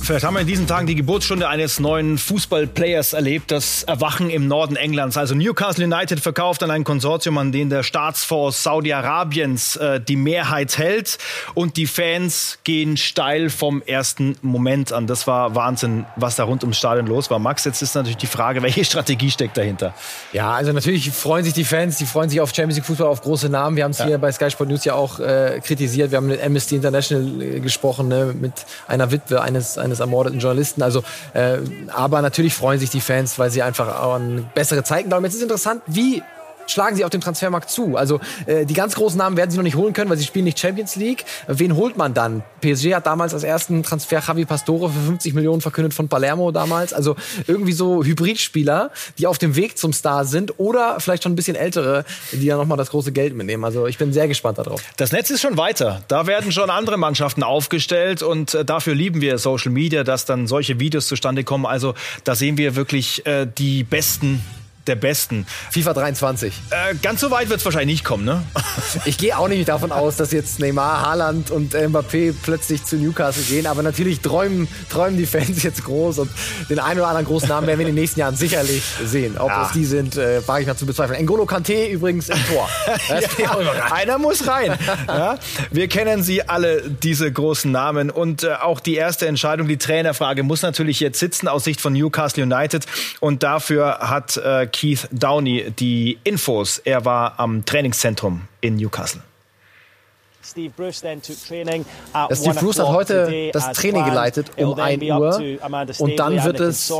Vielleicht 0.09 0.25
haben 0.25 0.33
wir 0.33 0.41
in 0.41 0.47
diesen 0.47 0.65
Tagen 0.65 0.87
die 0.87 0.95
Geburtsstunde 0.95 1.47
eines 1.47 1.79
neuen 1.79 2.17
Fußballplayers 2.17 3.13
erlebt, 3.13 3.51
das 3.51 3.83
Erwachen 3.83 4.31
im 4.31 4.47
Norden 4.47 4.75
Englands. 4.75 5.17
Also 5.17 5.35
Newcastle 5.35 5.85
United 5.85 6.19
verkauft 6.19 6.63
an 6.63 6.71
ein 6.71 6.83
Konsortium, 6.83 7.37
an 7.37 7.51
dem 7.51 7.69
der 7.69 7.83
Staatsfonds 7.83 8.63
Saudi-Arabiens 8.63 9.75
äh, 9.75 10.01
die 10.01 10.15
Mehrheit 10.15 10.79
hält. 10.79 11.19
Und 11.53 11.77
die 11.77 11.85
Fans 11.85 12.57
gehen 12.63 12.97
steil 12.97 13.51
vom 13.51 13.83
ersten 13.83 14.35
Moment 14.41 14.91
an. 14.91 15.05
Das 15.05 15.27
war 15.27 15.53
Wahnsinn, 15.53 16.07
was 16.15 16.37
da 16.37 16.45
rund 16.45 16.63
ums 16.63 16.79
Stadion 16.79 17.05
los 17.05 17.29
war. 17.29 17.37
Max, 17.37 17.63
jetzt 17.65 17.83
ist 17.83 17.93
natürlich 17.93 18.17
die 18.17 18.25
Frage, 18.25 18.63
welche 18.63 18.83
Strategie 18.85 19.29
steckt 19.29 19.57
dahinter? 19.57 19.93
Ja, 20.33 20.53
also 20.53 20.73
natürlich 20.73 21.11
freuen 21.11 21.43
sich 21.43 21.53
die 21.53 21.65
Fans, 21.65 21.99
die 21.99 22.07
freuen 22.07 22.31
sich 22.31 22.41
auf 22.41 22.49
Champions 22.49 22.77
League 22.77 22.85
Fußball, 22.87 23.05
auf 23.05 23.21
große 23.21 23.47
Namen. 23.47 23.75
Wir 23.75 23.83
haben 23.83 23.91
es 23.91 23.99
ja. 23.99 24.07
hier 24.07 24.17
bei 24.17 24.31
Sky 24.31 24.49
Sport 24.49 24.71
News 24.71 24.85
ja 24.85 24.95
auch 24.95 25.19
äh, 25.19 25.61
kritisiert. 25.63 26.09
Wir 26.09 26.17
haben 26.17 26.25
mit 26.25 26.43
Amnesty 26.43 26.77
International 26.77 27.43
äh, 27.43 27.59
gesprochen, 27.59 28.07
ne, 28.07 28.33
mit 28.33 28.53
einer 28.87 29.11
Witwe 29.11 29.43
eines, 29.43 29.77
eines 29.77 29.98
eines 29.99 30.09
ermordeten 30.09 30.39
Journalisten. 30.39 30.81
Also, 30.81 31.03
äh, 31.33 31.57
aber 31.87 32.21
natürlich 32.21 32.53
freuen 32.53 32.79
sich 32.79 32.89
die 32.89 33.01
Fans, 33.01 33.37
weil 33.37 33.51
sie 33.51 33.61
einfach 33.61 34.01
an 34.01 34.49
bessere 34.55 34.83
Zeiten 34.83 35.09
glauben. 35.09 35.25
Jetzt 35.25 35.35
ist 35.35 35.43
interessant, 35.43 35.81
wie 35.87 36.23
schlagen 36.71 36.95
sie 36.95 37.03
auf 37.03 37.09
dem 37.09 37.21
Transfermarkt 37.21 37.69
zu. 37.69 37.97
Also 37.97 38.19
äh, 38.45 38.65
die 38.65 38.73
ganz 38.73 38.95
großen 38.95 39.17
Namen 39.17 39.37
werden 39.37 39.51
sie 39.51 39.57
noch 39.57 39.63
nicht 39.63 39.75
holen 39.75 39.93
können, 39.93 40.09
weil 40.09 40.17
sie 40.17 40.25
spielen 40.25 40.45
nicht 40.45 40.59
Champions 40.59 40.95
League. 40.95 41.25
Wen 41.47 41.75
holt 41.75 41.97
man 41.97 42.13
dann? 42.13 42.43
PSG 42.61 42.93
hat 42.93 43.05
damals 43.05 43.33
als 43.33 43.43
ersten 43.43 43.83
Transfer 43.83 44.21
Javi 44.25 44.45
Pastore 44.45 44.89
für 44.89 44.99
50 44.99 45.33
Millionen 45.33 45.61
verkündet 45.61 45.93
von 45.93 46.07
Palermo 46.07 46.51
damals. 46.51 46.93
Also 46.93 47.15
irgendwie 47.47 47.73
so 47.73 48.03
Hybridspieler, 48.03 48.91
die 49.17 49.27
auf 49.27 49.37
dem 49.37 49.55
Weg 49.55 49.77
zum 49.77 49.93
Star 49.93 50.25
sind 50.25 50.59
oder 50.59 50.99
vielleicht 50.99 51.23
schon 51.23 51.33
ein 51.33 51.35
bisschen 51.35 51.55
ältere, 51.55 52.05
die 52.31 52.45
ja 52.45 52.57
nochmal 52.57 52.77
das 52.77 52.89
große 52.89 53.11
Geld 53.11 53.35
mitnehmen. 53.35 53.63
Also 53.63 53.87
ich 53.87 53.97
bin 53.97 54.13
sehr 54.13 54.27
gespannt 54.27 54.57
darauf. 54.57 54.81
Das 54.97 55.11
Netz 55.11 55.29
ist 55.29 55.41
schon 55.41 55.57
weiter. 55.57 56.01
Da 56.07 56.27
werden 56.27 56.51
schon 56.51 56.69
andere 56.69 56.97
Mannschaften 56.97 57.43
aufgestellt 57.43 58.21
und 58.21 58.53
äh, 58.53 58.65
dafür 58.65 58.95
lieben 58.95 59.21
wir 59.21 59.37
Social 59.37 59.71
Media, 59.71 60.03
dass 60.03 60.25
dann 60.25 60.47
solche 60.47 60.79
Videos 60.79 61.07
zustande 61.07 61.43
kommen. 61.43 61.65
Also 61.65 61.93
da 62.23 62.35
sehen 62.35 62.57
wir 62.57 62.75
wirklich 62.75 63.25
äh, 63.25 63.47
die 63.57 63.83
besten 63.83 64.41
der 64.89 64.95
besten. 64.95 65.45
FIFA 65.71 65.93
23. 65.93 66.53
Äh, 66.71 66.95
ganz 67.01 67.21
so 67.21 67.31
weit 67.31 67.49
wird 67.49 67.59
es 67.59 67.65
wahrscheinlich 67.65 67.99
nicht 67.99 68.03
kommen, 68.03 68.25
ne? 68.25 68.43
ich 69.05 69.17
gehe 69.17 69.37
auch 69.37 69.47
nicht 69.47 69.69
davon 69.69 69.91
aus, 69.91 70.17
dass 70.17 70.31
jetzt 70.31 70.59
Neymar, 70.59 71.01
Haaland 71.01 71.51
und 71.51 71.75
Mbappé 71.75 72.33
plötzlich 72.41 72.83
zu 72.83 72.97
Newcastle 72.97 73.43
gehen. 73.43 73.67
Aber 73.67 73.83
natürlich 73.83 74.19
träumen, 74.19 74.67
träumen 74.89 75.17
die 75.17 75.25
Fans 75.25 75.63
jetzt 75.63 75.83
groß 75.85 76.19
und 76.19 76.31
den 76.69 76.79
einen 76.79 76.99
oder 76.99 77.07
anderen 77.07 77.25
großen 77.25 77.47
Namen 77.47 77.67
werden 77.67 77.79
wir 77.79 77.87
in 77.87 77.95
den 77.95 78.01
nächsten 78.01 78.19
Jahren 78.19 78.35
sicherlich 78.35 78.83
sehen. 79.05 79.37
Ob 79.37 79.49
ja. 79.49 79.65
es 79.67 79.71
die 79.71 79.85
sind, 79.85 80.17
äh, 80.17 80.45
wage 80.47 80.61
ich 80.61 80.67
mal 80.67 80.75
zu 80.75 80.85
bezweifeln. 80.85 81.25
N'Golo 81.25 81.45
Kante 81.45 81.85
übrigens 81.85 82.29
im 82.29 82.37
Tor. 82.47 82.69
ja, 83.37 83.57
einer 83.91 84.17
muss 84.17 84.47
rein. 84.47 84.77
Ja? 85.07 85.37
Wir 85.71 85.87
kennen 85.87 86.23
sie 86.23 86.47
alle, 86.47 86.81
diese 86.89 87.31
großen 87.31 87.71
Namen. 87.71 88.09
Und 88.09 88.43
äh, 88.43 88.53
auch 88.53 88.79
die 88.79 88.95
erste 88.95 89.27
Entscheidung, 89.27 89.67
die 89.67 89.77
Trainerfrage, 89.77 90.43
muss 90.43 90.61
natürlich 90.61 90.99
jetzt 90.99 91.19
sitzen 91.19 91.47
aus 91.47 91.63
Sicht 91.63 91.81
von 91.81 91.93
Newcastle 91.93 92.43
United. 92.43 92.85
Und 93.19 93.43
dafür 93.43 93.99
hat 94.01 94.37
äh, 94.37 94.67
Keith 94.79 95.09
Downey 95.11 95.71
die 95.77 96.19
Infos. 96.23 96.77
Er 96.77 97.03
war 97.03 97.37
am 97.37 97.65
Trainingszentrum 97.65 98.47
in 98.61 98.77
Newcastle. 98.77 99.21
Steve 100.41 100.71
Bruce 100.73 101.03
hat 102.79 102.87
heute 102.87 103.49
das 103.51 103.73
Training 103.73 104.05
geleitet 104.05 104.51
um 104.57 104.79
1 104.79 105.03
Uhr 105.03 105.41
und 105.99 106.17
dann 106.17 106.43
wird 106.43 106.61
es 106.61 106.93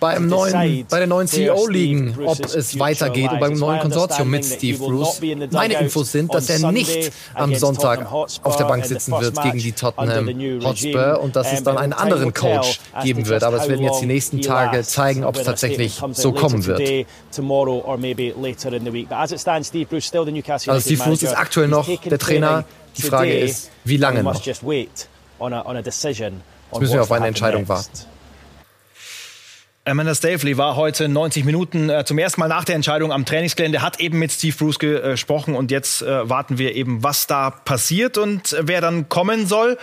beim 0.00 0.28
neuen, 0.28 0.86
bei 0.88 0.98
der 0.98 1.06
neuen 1.06 1.26
CEO 1.26 1.66
liegen, 1.66 2.14
ob 2.24 2.38
es 2.44 2.78
weitergeht 2.78 3.32
und 3.32 3.40
beim 3.40 3.54
neuen 3.54 3.80
Konsortium 3.80 4.28
mit 4.28 4.44
Steve 4.44 4.78
Bruce. 4.78 5.20
Meine 5.50 5.80
Infos 5.80 6.12
sind, 6.12 6.34
dass 6.34 6.50
er 6.50 6.70
nicht 6.70 7.10
am 7.32 7.54
Sonntag 7.54 8.10
auf 8.12 8.56
der 8.56 8.64
Bank 8.64 8.84
sitzen 8.84 9.12
wird 9.12 9.42
gegen 9.42 9.58
die 9.58 9.72
Tottenham 9.72 10.28
Hotspur 10.62 11.20
und 11.22 11.36
dass 11.36 11.52
es 11.52 11.62
dann 11.62 11.78
einen 11.78 11.94
anderen 11.94 12.34
Coach 12.34 12.80
geben 13.02 13.26
wird. 13.26 13.44
Aber 13.44 13.56
es 13.56 13.68
werden 13.68 13.82
jetzt 13.82 14.02
die 14.02 14.06
nächsten 14.06 14.42
Tage 14.42 14.82
zeigen, 14.82 15.24
ob 15.24 15.36
es 15.36 15.44
tatsächlich 15.44 16.00
so 16.12 16.32
kommen 16.32 16.66
wird. 16.66 17.06
Also 20.68 20.80
Steve 20.80 21.02
Bruce 21.02 21.22
ist 21.22 21.36
aktuell 21.36 21.68
noch 21.68 21.88
der 22.04 22.18
Trainer 22.18 22.64
die 22.96 23.02
Frage 23.02 23.38
ist, 23.38 23.70
wie 23.84 23.96
lange 23.96 24.22
noch? 24.22 24.34
Jetzt 26.72 26.80
müssen 26.80 26.94
wir 26.94 27.02
auf 27.02 27.12
eine 27.12 27.26
Entscheidung 27.28 27.68
warten. 27.68 27.90
Amanda 29.86 30.14
Stavely 30.14 30.56
war 30.56 30.76
heute 30.76 31.10
90 31.10 31.44
Minuten 31.44 31.90
äh, 31.90 32.06
zum 32.06 32.16
ersten 32.16 32.40
Mal 32.40 32.48
nach 32.48 32.64
der 32.64 32.74
Entscheidung 32.74 33.12
am 33.12 33.26
Trainingsgelände, 33.26 33.82
hat 33.82 34.00
eben 34.00 34.18
mit 34.18 34.32
Steve 34.32 34.56
Bruce 34.56 34.78
gesprochen 34.78 35.54
und 35.54 35.70
jetzt 35.70 36.00
äh, 36.00 36.26
warten 36.26 36.56
wir 36.56 36.74
eben, 36.74 37.02
was 37.02 37.26
da 37.26 37.50
passiert 37.50 38.16
und 38.16 38.56
wer 38.58 38.80
dann 38.80 39.10
kommen 39.10 39.46
soll 39.46 39.76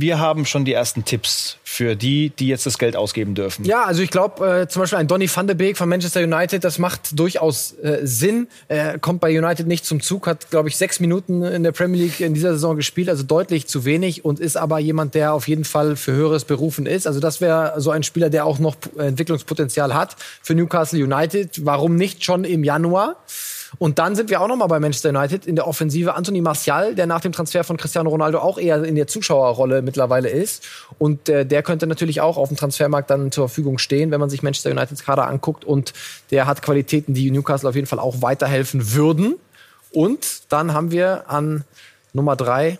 wir 0.00 0.18
haben 0.18 0.46
schon 0.46 0.64
die 0.64 0.72
ersten 0.72 1.04
Tipps 1.04 1.58
für 1.64 1.94
die, 1.94 2.30
die 2.30 2.48
jetzt 2.48 2.64
das 2.66 2.78
Geld 2.78 2.96
ausgeben 2.96 3.34
dürfen. 3.34 3.64
Ja, 3.64 3.84
also 3.84 4.02
ich 4.02 4.10
glaube, 4.10 4.62
äh, 4.62 4.68
zum 4.68 4.80
Beispiel 4.80 4.98
ein 4.98 5.08
Donny 5.08 5.28
van 5.32 5.46
de 5.46 5.54
Beek 5.54 5.76
von 5.76 5.88
Manchester 5.88 6.22
United, 6.22 6.64
das 6.64 6.78
macht 6.78 7.18
durchaus 7.18 7.72
äh, 7.82 8.00
Sinn. 8.02 8.48
Er 8.68 8.98
kommt 8.98 9.20
bei 9.20 9.36
United 9.36 9.66
nicht 9.66 9.84
zum 9.84 10.00
Zug, 10.00 10.26
hat, 10.26 10.50
glaube 10.50 10.68
ich, 10.68 10.76
sechs 10.76 11.00
Minuten 11.00 11.42
in 11.42 11.62
der 11.62 11.72
Premier 11.72 12.04
League 12.04 12.20
in 12.20 12.34
dieser 12.34 12.52
Saison 12.54 12.76
gespielt, 12.76 13.08
also 13.08 13.22
deutlich 13.22 13.66
zu 13.66 13.84
wenig 13.84 14.24
und 14.24 14.40
ist 14.40 14.56
aber 14.56 14.78
jemand, 14.78 15.14
der 15.14 15.34
auf 15.34 15.48
jeden 15.48 15.64
Fall 15.64 15.96
für 15.96 16.12
Höheres 16.12 16.44
berufen 16.44 16.86
ist. 16.86 17.06
Also 17.06 17.20
das 17.20 17.40
wäre 17.40 17.74
so 17.80 17.90
ein 17.90 18.02
Spieler, 18.02 18.30
der 18.30 18.46
auch 18.46 18.58
noch 18.58 18.76
Entwicklungspotenzial 18.96 19.94
hat 19.94 20.16
für 20.42 20.54
Newcastle 20.54 21.02
United. 21.02 21.64
Warum 21.64 21.96
nicht 21.96 22.24
schon 22.24 22.44
im 22.44 22.64
Januar? 22.64 23.16
Und 23.78 23.98
dann 23.98 24.14
sind 24.14 24.30
wir 24.30 24.40
auch 24.40 24.48
noch 24.48 24.56
mal 24.56 24.66
bei 24.66 24.80
Manchester 24.80 25.10
United 25.10 25.46
in 25.46 25.56
der 25.56 25.66
Offensive. 25.66 26.14
Anthony 26.14 26.40
Martial, 26.40 26.94
der 26.94 27.06
nach 27.06 27.20
dem 27.20 27.32
Transfer 27.32 27.64
von 27.64 27.76
Cristiano 27.76 28.10
Ronaldo 28.10 28.38
auch 28.38 28.58
eher 28.58 28.82
in 28.84 28.94
der 28.94 29.06
Zuschauerrolle 29.06 29.82
mittlerweile 29.82 30.28
ist. 30.28 30.64
Und 30.98 31.28
äh, 31.28 31.44
der 31.44 31.62
könnte 31.62 31.86
natürlich 31.86 32.20
auch 32.20 32.36
auf 32.36 32.48
dem 32.48 32.56
Transfermarkt 32.56 33.10
dann 33.10 33.32
zur 33.32 33.48
Verfügung 33.48 33.78
stehen, 33.78 34.10
wenn 34.10 34.20
man 34.20 34.30
sich 34.30 34.42
Manchester 34.42 34.70
Uniteds 34.70 35.04
Kader 35.04 35.26
anguckt. 35.26 35.64
Und 35.64 35.92
der 36.30 36.46
hat 36.46 36.62
Qualitäten, 36.62 37.14
die 37.14 37.30
Newcastle 37.30 37.68
auf 37.68 37.74
jeden 37.74 37.86
Fall 37.86 37.98
auch 37.98 38.22
weiterhelfen 38.22 38.94
würden. 38.94 39.36
Und 39.92 40.52
dann 40.52 40.74
haben 40.74 40.90
wir 40.90 41.30
an 41.30 41.64
Nummer 42.12 42.36
drei 42.36 42.78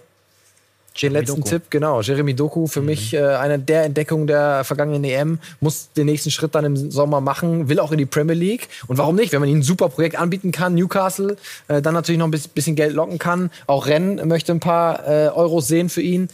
den 1.03 1.13
letzten 1.13 1.37
Doku. 1.37 1.49
Tipp, 1.49 1.63
genau. 1.71 2.01
Jeremy 2.01 2.35
Doku, 2.35 2.67
für 2.67 2.81
mhm. 2.81 2.87
mich 2.87 3.15
äh, 3.15 3.21
eine 3.21 3.59
der 3.59 3.85
Entdeckungen 3.85 4.27
der 4.27 4.65
vergangenen 4.65 5.05
EM, 5.05 5.39
muss 5.61 5.91
den 5.93 6.07
nächsten 6.07 6.31
Schritt 6.31 6.55
dann 6.55 6.65
im 6.65 6.91
Sommer 6.91 7.21
machen, 7.21 7.69
will 7.69 7.81
auch 7.81 7.93
in 7.93 7.99
die 7.99 8.07
Premier 8.07 8.35
League. 8.35 8.69
Und 8.87 8.99
warum 8.99 9.17
nicht? 9.17 9.33
Wenn 9.33 9.41
man 9.41 9.49
ihm 9.49 9.59
ein 9.59 9.63
super 9.63 9.89
Projekt 9.89 10.19
anbieten 10.19 10.53
kann, 10.53 10.75
Newcastle, 10.75 11.37
äh, 11.69 11.83
dann 11.83 11.95
natürlich 11.95 12.19
noch 12.19 12.27
ein 12.27 12.31
bisschen 12.31 12.77
Geld 12.77 12.95
locken 12.95 13.19
kann. 13.19 13.51
Auch 13.67 13.87
Rennen 13.87 14.27
möchte 14.29 14.53
ein 14.53 14.61
paar 14.61 15.07
äh, 15.07 15.29
Euros 15.29 15.69
sehen 15.69 15.89
für 15.89 16.03
ihn. 16.03 16.29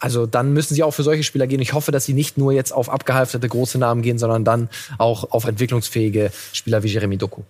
Also 0.00 0.26
dann 0.26 0.52
müssen 0.52 0.74
sie 0.74 0.82
auch 0.82 0.92
für 0.92 1.02
solche 1.02 1.24
Spieler 1.24 1.46
gehen. 1.46 1.60
Ich 1.60 1.72
hoffe, 1.72 1.90
dass 1.90 2.04
sie 2.04 2.14
nicht 2.14 2.38
nur 2.38 2.52
jetzt 2.52 2.72
auf 2.72 2.88
abgehalfterte 2.88 3.48
große 3.48 3.78
Namen 3.78 4.02
gehen, 4.02 4.18
sondern 4.18 4.44
dann 4.44 4.68
auch 4.96 5.32
auf 5.32 5.44
entwicklungsfähige 5.44 6.30
Spieler 6.52 6.82
wie 6.82 6.88
Jeremy 6.88 7.16
Doku. 7.16 7.42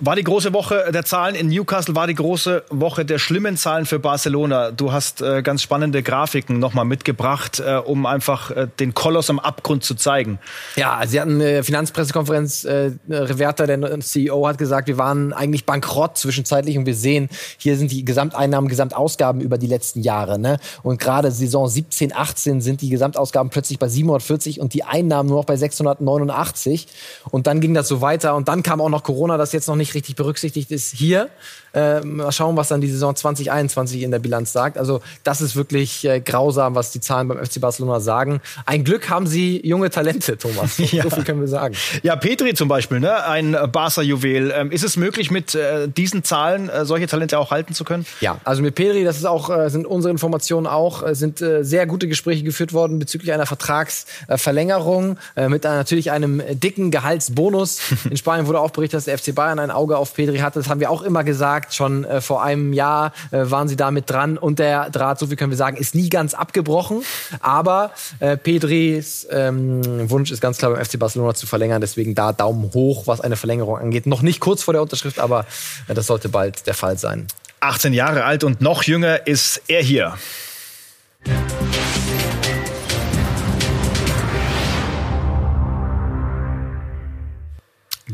War 0.00 0.16
die 0.16 0.24
große 0.24 0.52
Woche 0.52 0.90
der 0.92 1.04
Zahlen 1.04 1.34
in 1.34 1.48
Newcastle, 1.48 1.94
war 1.94 2.06
die 2.06 2.14
große 2.14 2.64
Woche 2.70 3.04
der 3.04 3.18
schlimmen 3.18 3.56
Zahlen 3.56 3.86
für 3.86 3.98
Barcelona. 3.98 4.70
Du 4.70 4.92
hast 4.92 5.20
äh, 5.20 5.42
ganz 5.42 5.62
spannende 5.62 6.02
Grafiken 6.02 6.58
nochmal 6.58 6.84
mitgebracht, 6.84 7.60
äh, 7.60 7.76
um 7.76 8.06
einfach 8.06 8.50
äh, 8.50 8.68
den 8.80 8.94
Koloss 8.94 9.28
am 9.30 9.38
Abgrund 9.38 9.84
zu 9.84 9.94
zeigen. 9.94 10.38
Ja, 10.76 11.02
sie 11.06 11.20
hatten 11.20 11.40
eine 11.40 11.62
Finanzpressekonferenz. 11.62 12.64
Äh, 12.64 12.92
Reverter, 13.08 13.66
der 13.66 14.00
CEO, 14.00 14.46
hat 14.48 14.58
gesagt, 14.58 14.88
wir 14.88 14.98
waren 14.98 15.32
eigentlich 15.32 15.66
bankrott 15.66 16.16
zwischenzeitlich 16.16 16.78
und 16.78 16.86
wir 16.86 16.94
sehen, 16.94 17.28
hier 17.58 17.76
sind 17.76 17.92
die 17.92 18.04
Gesamteinnahmen, 18.04 18.68
Gesamtausgaben 18.68 19.40
über 19.40 19.58
die 19.58 19.66
letzten 19.66 20.00
Jahre. 20.00 20.38
Ne? 20.38 20.58
Und 20.82 21.00
gerade 21.00 21.30
Saison 21.30 21.68
17, 21.68 22.14
18 22.14 22.60
sind 22.60 22.80
die 22.80 22.88
Gesamtausgaben 22.88 23.50
plötzlich 23.50 23.78
bei 23.78 23.88
740 23.88 24.60
und 24.60 24.74
die 24.74 24.84
Einnahmen 24.84 25.28
nur 25.28 25.38
noch 25.38 25.44
bei 25.44 25.56
689. 25.56 26.88
Und 27.30 27.46
dann 27.46 27.60
ging 27.60 27.74
das 27.74 27.88
so 27.88 28.00
weiter 28.00 28.34
und 28.34 28.48
dann 28.48 28.62
kam 28.62 28.80
auch 28.80 28.88
noch 28.88 29.02
Corona, 29.02 29.36
das 29.36 29.52
jetzt 29.52 29.68
noch 29.68 29.76
nicht 29.76 29.81
richtig 29.94 30.16
berücksichtigt 30.16 30.70
ist 30.70 30.94
hier. 30.94 31.28
Äh, 31.74 32.00
mal 32.00 32.30
schauen, 32.32 32.56
was 32.56 32.68
dann 32.68 32.80
die 32.80 32.90
Saison 32.90 33.16
2021 33.16 34.02
in 34.02 34.10
der 34.10 34.18
Bilanz 34.18 34.52
sagt. 34.52 34.76
Also 34.76 35.00
das 35.24 35.40
ist 35.40 35.56
wirklich 35.56 36.04
äh, 36.04 36.20
grausam, 36.20 36.74
was 36.74 36.92
die 36.92 37.00
Zahlen 37.00 37.28
beim 37.28 37.44
FC 37.44 37.60
Barcelona 37.60 38.00
sagen. 38.00 38.40
Ein 38.66 38.84
Glück 38.84 39.08
haben 39.08 39.26
sie 39.26 39.66
junge 39.66 39.90
Talente, 39.90 40.36
Thomas. 40.36 40.78
Ja. 40.92 41.04
So 41.04 41.10
viel 41.10 41.24
können 41.24 41.40
wir 41.40 41.48
sagen. 41.48 41.74
Ja, 42.02 42.16
Petri 42.16 42.52
zum 42.52 42.68
Beispiel, 42.68 43.00
ne? 43.00 43.24
ein 43.24 43.56
Barca-Juwel. 43.72 44.52
Ähm, 44.54 44.70
ist 44.70 44.84
es 44.84 44.96
möglich, 44.96 45.30
mit 45.30 45.54
äh, 45.54 45.88
diesen 45.88 46.22
Zahlen 46.22 46.68
äh, 46.68 46.84
solche 46.84 47.06
Talente 47.06 47.38
auch 47.38 47.50
halten 47.50 47.72
zu 47.72 47.84
können? 47.84 48.04
Ja, 48.20 48.38
also 48.44 48.62
mit 48.62 48.74
Petri, 48.74 49.04
das 49.04 49.16
ist 49.16 49.24
auch, 49.24 49.48
äh, 49.48 49.70
sind 49.70 49.86
unsere 49.86 50.10
Informationen 50.10 50.66
auch, 50.66 51.02
äh, 51.02 51.14
sind 51.14 51.38
sehr 51.38 51.86
gute 51.86 52.08
Gespräche 52.08 52.42
geführt 52.42 52.72
worden 52.72 52.98
bezüglich 52.98 53.32
einer 53.32 53.46
Vertragsverlängerung 53.46 55.18
mit 55.48 55.64
natürlich 55.64 56.10
einem 56.10 56.42
dicken 56.52 56.90
Gehaltsbonus. 56.90 57.80
In 58.10 58.16
Spanien 58.16 58.46
wurde 58.46 58.60
auch 58.60 58.70
berichtet, 58.70 58.98
dass 58.98 59.04
der 59.04 59.18
FC 59.18 59.34
Bayern 59.34 59.58
ein 59.58 59.70
Auge 59.70 59.96
auf 59.96 60.14
Petri 60.14 60.38
hatte. 60.38 60.58
Das 60.58 60.68
haben 60.68 60.80
wir 60.80 60.90
auch 60.90 61.02
immer 61.02 61.24
gesagt. 61.24 61.61
Schon 61.70 62.04
äh, 62.04 62.20
vor 62.20 62.42
einem 62.42 62.72
Jahr 62.72 63.12
äh, 63.30 63.50
waren 63.50 63.68
sie 63.68 63.76
damit 63.76 64.10
dran. 64.10 64.38
Und 64.38 64.58
der 64.58 64.90
Draht, 64.90 65.18
so 65.18 65.26
viel 65.26 65.36
können 65.36 65.50
wir 65.50 65.56
sagen, 65.56 65.76
ist 65.76 65.94
nie 65.94 66.08
ganz 66.08 66.34
abgebrochen. 66.34 67.02
Aber 67.40 67.92
äh, 68.20 68.36
Pedris 68.36 69.26
ähm, 69.30 70.10
Wunsch 70.10 70.30
ist 70.30 70.40
ganz 70.40 70.58
klar 70.58 70.72
beim 70.72 70.84
FC 70.84 70.98
Barcelona 70.98 71.34
zu 71.34 71.46
verlängern. 71.46 71.80
Deswegen 71.80 72.14
da 72.14 72.32
Daumen 72.32 72.72
hoch, 72.74 73.06
was 73.06 73.20
eine 73.20 73.36
Verlängerung 73.36 73.78
angeht. 73.78 74.06
Noch 74.06 74.22
nicht 74.22 74.40
kurz 74.40 74.62
vor 74.62 74.74
der 74.74 74.82
Unterschrift, 74.82 75.18
aber 75.18 75.46
äh, 75.88 75.94
das 75.94 76.06
sollte 76.06 76.28
bald 76.28 76.66
der 76.66 76.74
Fall 76.74 76.98
sein. 76.98 77.26
18 77.60 77.92
Jahre 77.92 78.24
alt 78.24 78.42
und 78.42 78.60
noch 78.60 78.82
jünger 78.82 79.26
ist 79.26 79.62
er 79.68 79.82
hier. 79.82 80.14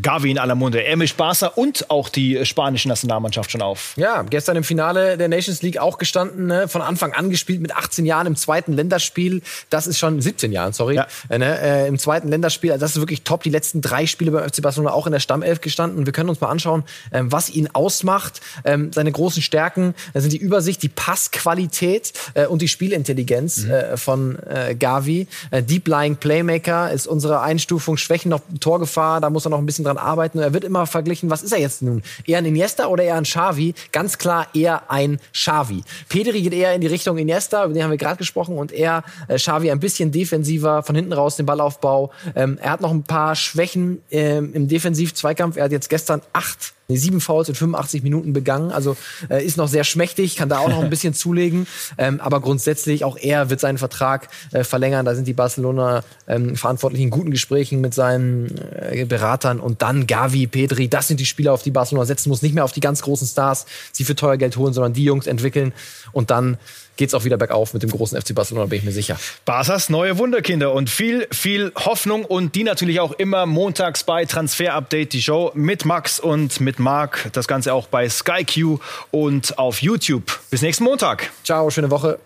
Gavi 0.08 0.30
in 0.30 0.38
aller 0.38 0.54
Munde. 0.54 0.82
Mischt 0.96 1.18
Barca 1.18 1.48
und 1.48 1.90
auch 1.90 2.08
die 2.08 2.46
spanische 2.46 2.88
Nationalmannschaft 2.88 3.50
schon 3.50 3.60
auf. 3.60 3.92
Ja, 3.96 4.22
gestern 4.22 4.56
im 4.56 4.64
Finale 4.64 5.18
der 5.18 5.28
Nations 5.28 5.60
League 5.60 5.76
auch 5.76 5.98
gestanden, 5.98 6.46
ne? 6.46 6.66
von 6.66 6.80
Anfang 6.80 7.12
an 7.12 7.28
gespielt 7.28 7.60
mit 7.60 7.76
18 7.76 8.06
Jahren 8.06 8.26
im 8.26 8.34
zweiten 8.34 8.72
Länderspiel. 8.72 9.42
Das 9.68 9.86
ist 9.86 9.98
schon 9.98 10.18
17 10.22 10.50
Jahren, 10.50 10.72
sorry. 10.72 10.94
Ja. 10.94 11.06
Äh, 11.28 11.38
ne? 11.38 11.60
äh, 11.60 11.88
Im 11.88 11.98
zweiten 11.98 12.28
Länderspiel, 12.28 12.72
also 12.72 12.80
das 12.80 12.92
ist 12.92 13.02
wirklich 13.02 13.22
top. 13.22 13.42
Die 13.42 13.50
letzten 13.50 13.82
drei 13.82 14.06
Spiele 14.06 14.30
beim 14.30 14.48
FC 14.48 14.62
Barcelona 14.62 14.94
auch 14.94 15.06
in 15.06 15.12
der 15.12 15.20
Stammelf 15.20 15.60
gestanden. 15.60 16.06
Wir 16.06 16.14
können 16.14 16.30
uns 16.30 16.40
mal 16.40 16.48
anschauen, 16.48 16.84
ähm, 17.12 17.30
was 17.30 17.50
ihn 17.50 17.68
ausmacht. 17.74 18.40
Ähm, 18.64 18.90
seine 18.94 19.12
großen 19.12 19.42
Stärken 19.42 19.94
das 20.14 20.22
sind 20.22 20.32
die 20.32 20.38
Übersicht, 20.38 20.82
die 20.82 20.88
Passqualität 20.88 22.14
äh, 22.32 22.46
und 22.46 22.62
die 22.62 22.68
Spielintelligenz 22.68 23.58
mhm. 23.58 23.70
Äh, 23.70 23.96
von 23.98 24.38
äh, 24.48 24.74
Gavi. 24.74 25.26
Äh, 25.50 25.62
Deep 25.62 25.86
Lying 25.86 26.16
Playmaker 26.16 26.90
ist 26.90 27.06
unsere 27.06 27.42
Einstufung. 27.42 27.98
Schwächen 27.98 28.30
noch 28.30 28.40
Torgefahr, 28.58 29.20
da 29.20 29.28
muss 29.28 29.46
er 29.46 29.50
noch 29.50 29.58
ein 29.58 29.66
bisschen 29.66 29.84
dran 29.84 29.97
arbeiten. 29.98 30.38
Und 30.38 30.44
er 30.44 30.52
wird 30.52 30.64
immer 30.64 30.87
verglichen, 30.87 31.30
was 31.30 31.42
ist 31.42 31.52
er 31.52 31.58
jetzt 31.58 31.82
nun? 31.82 32.02
Eher 32.26 32.38
ein 32.38 32.44
Iniesta 32.44 32.87
oder 32.87 33.04
eher 33.04 33.16
ein 33.16 33.24
Xavi? 33.24 33.74
Ganz 33.92 34.18
klar 34.18 34.46
eher 34.54 34.90
ein 34.90 35.20
Xavi. 35.32 35.82
Pedri 36.08 36.42
geht 36.42 36.54
eher 36.54 36.74
in 36.74 36.80
die 36.80 36.87
Richtung 36.87 37.18
Iniesta, 37.18 37.64
über 37.64 37.74
den 37.74 37.82
haben 37.82 37.90
wir 37.90 37.98
gerade 37.98 38.16
gesprochen, 38.16 38.56
und 38.56 38.72
er, 38.72 39.04
äh, 39.28 39.37
Xavi, 39.37 39.70
ein 39.70 39.80
bisschen 39.80 40.12
defensiver, 40.12 40.82
von 40.82 40.94
hinten 40.94 41.12
raus 41.12 41.37
den 41.37 41.46
Ballaufbau. 41.46 42.11
Ähm, 42.34 42.58
er 42.61 42.72
hat 42.72 42.80
noch 42.80 42.90
ein 42.90 43.04
paar 43.04 43.34
Schwächen 43.37 44.02
ähm, 44.11 44.52
im 44.54 44.68
Defensiv-Zweikampf. 44.68 45.56
Er 45.56 45.64
hat 45.64 45.72
jetzt 45.72 45.88
gestern 45.88 46.22
acht 46.32 46.74
nee, 46.90 46.96
sieben 46.96 47.20
Fouls 47.20 47.51
in 47.51 47.55
85 47.55 48.03
Minuten 48.03 48.33
begangen. 48.33 48.72
Also 48.72 48.96
äh, 49.29 49.44
ist 49.44 49.59
noch 49.59 49.68
sehr 49.68 49.85
schmächtig, 49.85 50.37
kann 50.37 50.48
da 50.48 50.59
auch 50.59 50.70
noch 50.70 50.83
ein 50.83 50.88
bisschen 50.88 51.12
zulegen. 51.14 51.66
Ähm, 51.98 52.18
aber 52.18 52.40
grundsätzlich 52.40 53.05
auch 53.05 53.18
er 53.18 53.51
wird 53.51 53.61
seinen 53.61 53.77
Vertrag 53.77 54.29
äh, 54.53 54.64
verlängern. 54.64 55.05
Da 55.05 55.14
sind 55.14 55.29
die 55.29 55.35
Barcelona 55.35 56.03
ähm, 56.27 56.57
Verantwortlichen 56.57 57.05
in 57.05 57.11
guten 57.11 57.31
Gesprächen 57.31 57.83
mit 57.83 57.92
seinen 57.92 58.57
äh, 58.74 59.05
Beratern. 59.05 59.61
Und 59.61 59.83
dann 59.83 60.07
Gavi, 60.07 60.46
Pedri, 60.46 60.88
das 60.88 61.09
sind 61.09 61.20
die 61.20 61.27
Spieler, 61.27 61.53
auf 61.53 61.62
die 61.62 61.70
Barcelona 61.70 62.07
setzen 62.07 62.31
muss. 62.31 62.40
Nicht 62.40 62.55
mehr 62.55 62.64
auf 62.64 62.72
die 62.72 62.81
ganz 62.81 63.03
großen 63.03 63.29
Stars, 63.29 63.66
sie 63.92 64.05
für 64.05 64.16
teuer 64.16 64.38
Geld 64.38 64.57
holen, 64.57 64.72
sondern 64.72 64.94
die 64.94 65.05
Jungs 65.05 65.27
entwickeln 65.27 65.74
und 66.12 66.31
dann 66.31 66.57
geht 66.98 67.08
es 67.08 67.14
auch 67.14 67.24
wieder 67.24 67.38
bergauf 67.38 67.72
mit 67.72 67.82
dem 67.82 67.90
großen 67.90 68.20
FC 68.20 68.34
Barcelona, 68.34 68.66
bin 68.66 68.80
ich 68.80 68.84
mir 68.84 68.92
sicher. 68.92 69.18
Barca's 69.46 69.88
neue 69.88 70.18
Wunderkinder 70.18 70.74
und 70.74 70.90
viel, 70.90 71.26
viel 71.30 71.72
Hoffnung 71.76 72.26
und 72.26 72.54
die 72.54 72.64
natürlich 72.64 73.00
auch 73.00 73.12
immer 73.12 73.46
montags 73.46 74.04
bei 74.04 74.26
Transfer 74.26 74.74
Update, 74.74 75.14
die 75.14 75.22
Show 75.22 75.52
mit 75.54 75.87
Max 75.87 76.20
und 76.20 76.61
mit 76.61 76.78
Marc. 76.78 77.30
Das 77.32 77.48
Ganze 77.48 77.72
auch 77.72 77.87
bei 77.87 78.08
Sky 78.11 78.44
Q 78.44 78.78
und 79.11 79.58
auf 79.58 79.80
YouTube. 79.80 80.38
Bis 80.50 80.61
nächsten 80.61 80.84
Montag. 80.84 81.30
Ciao, 81.44 81.70
schöne 81.70 81.90
Woche. 81.90 82.18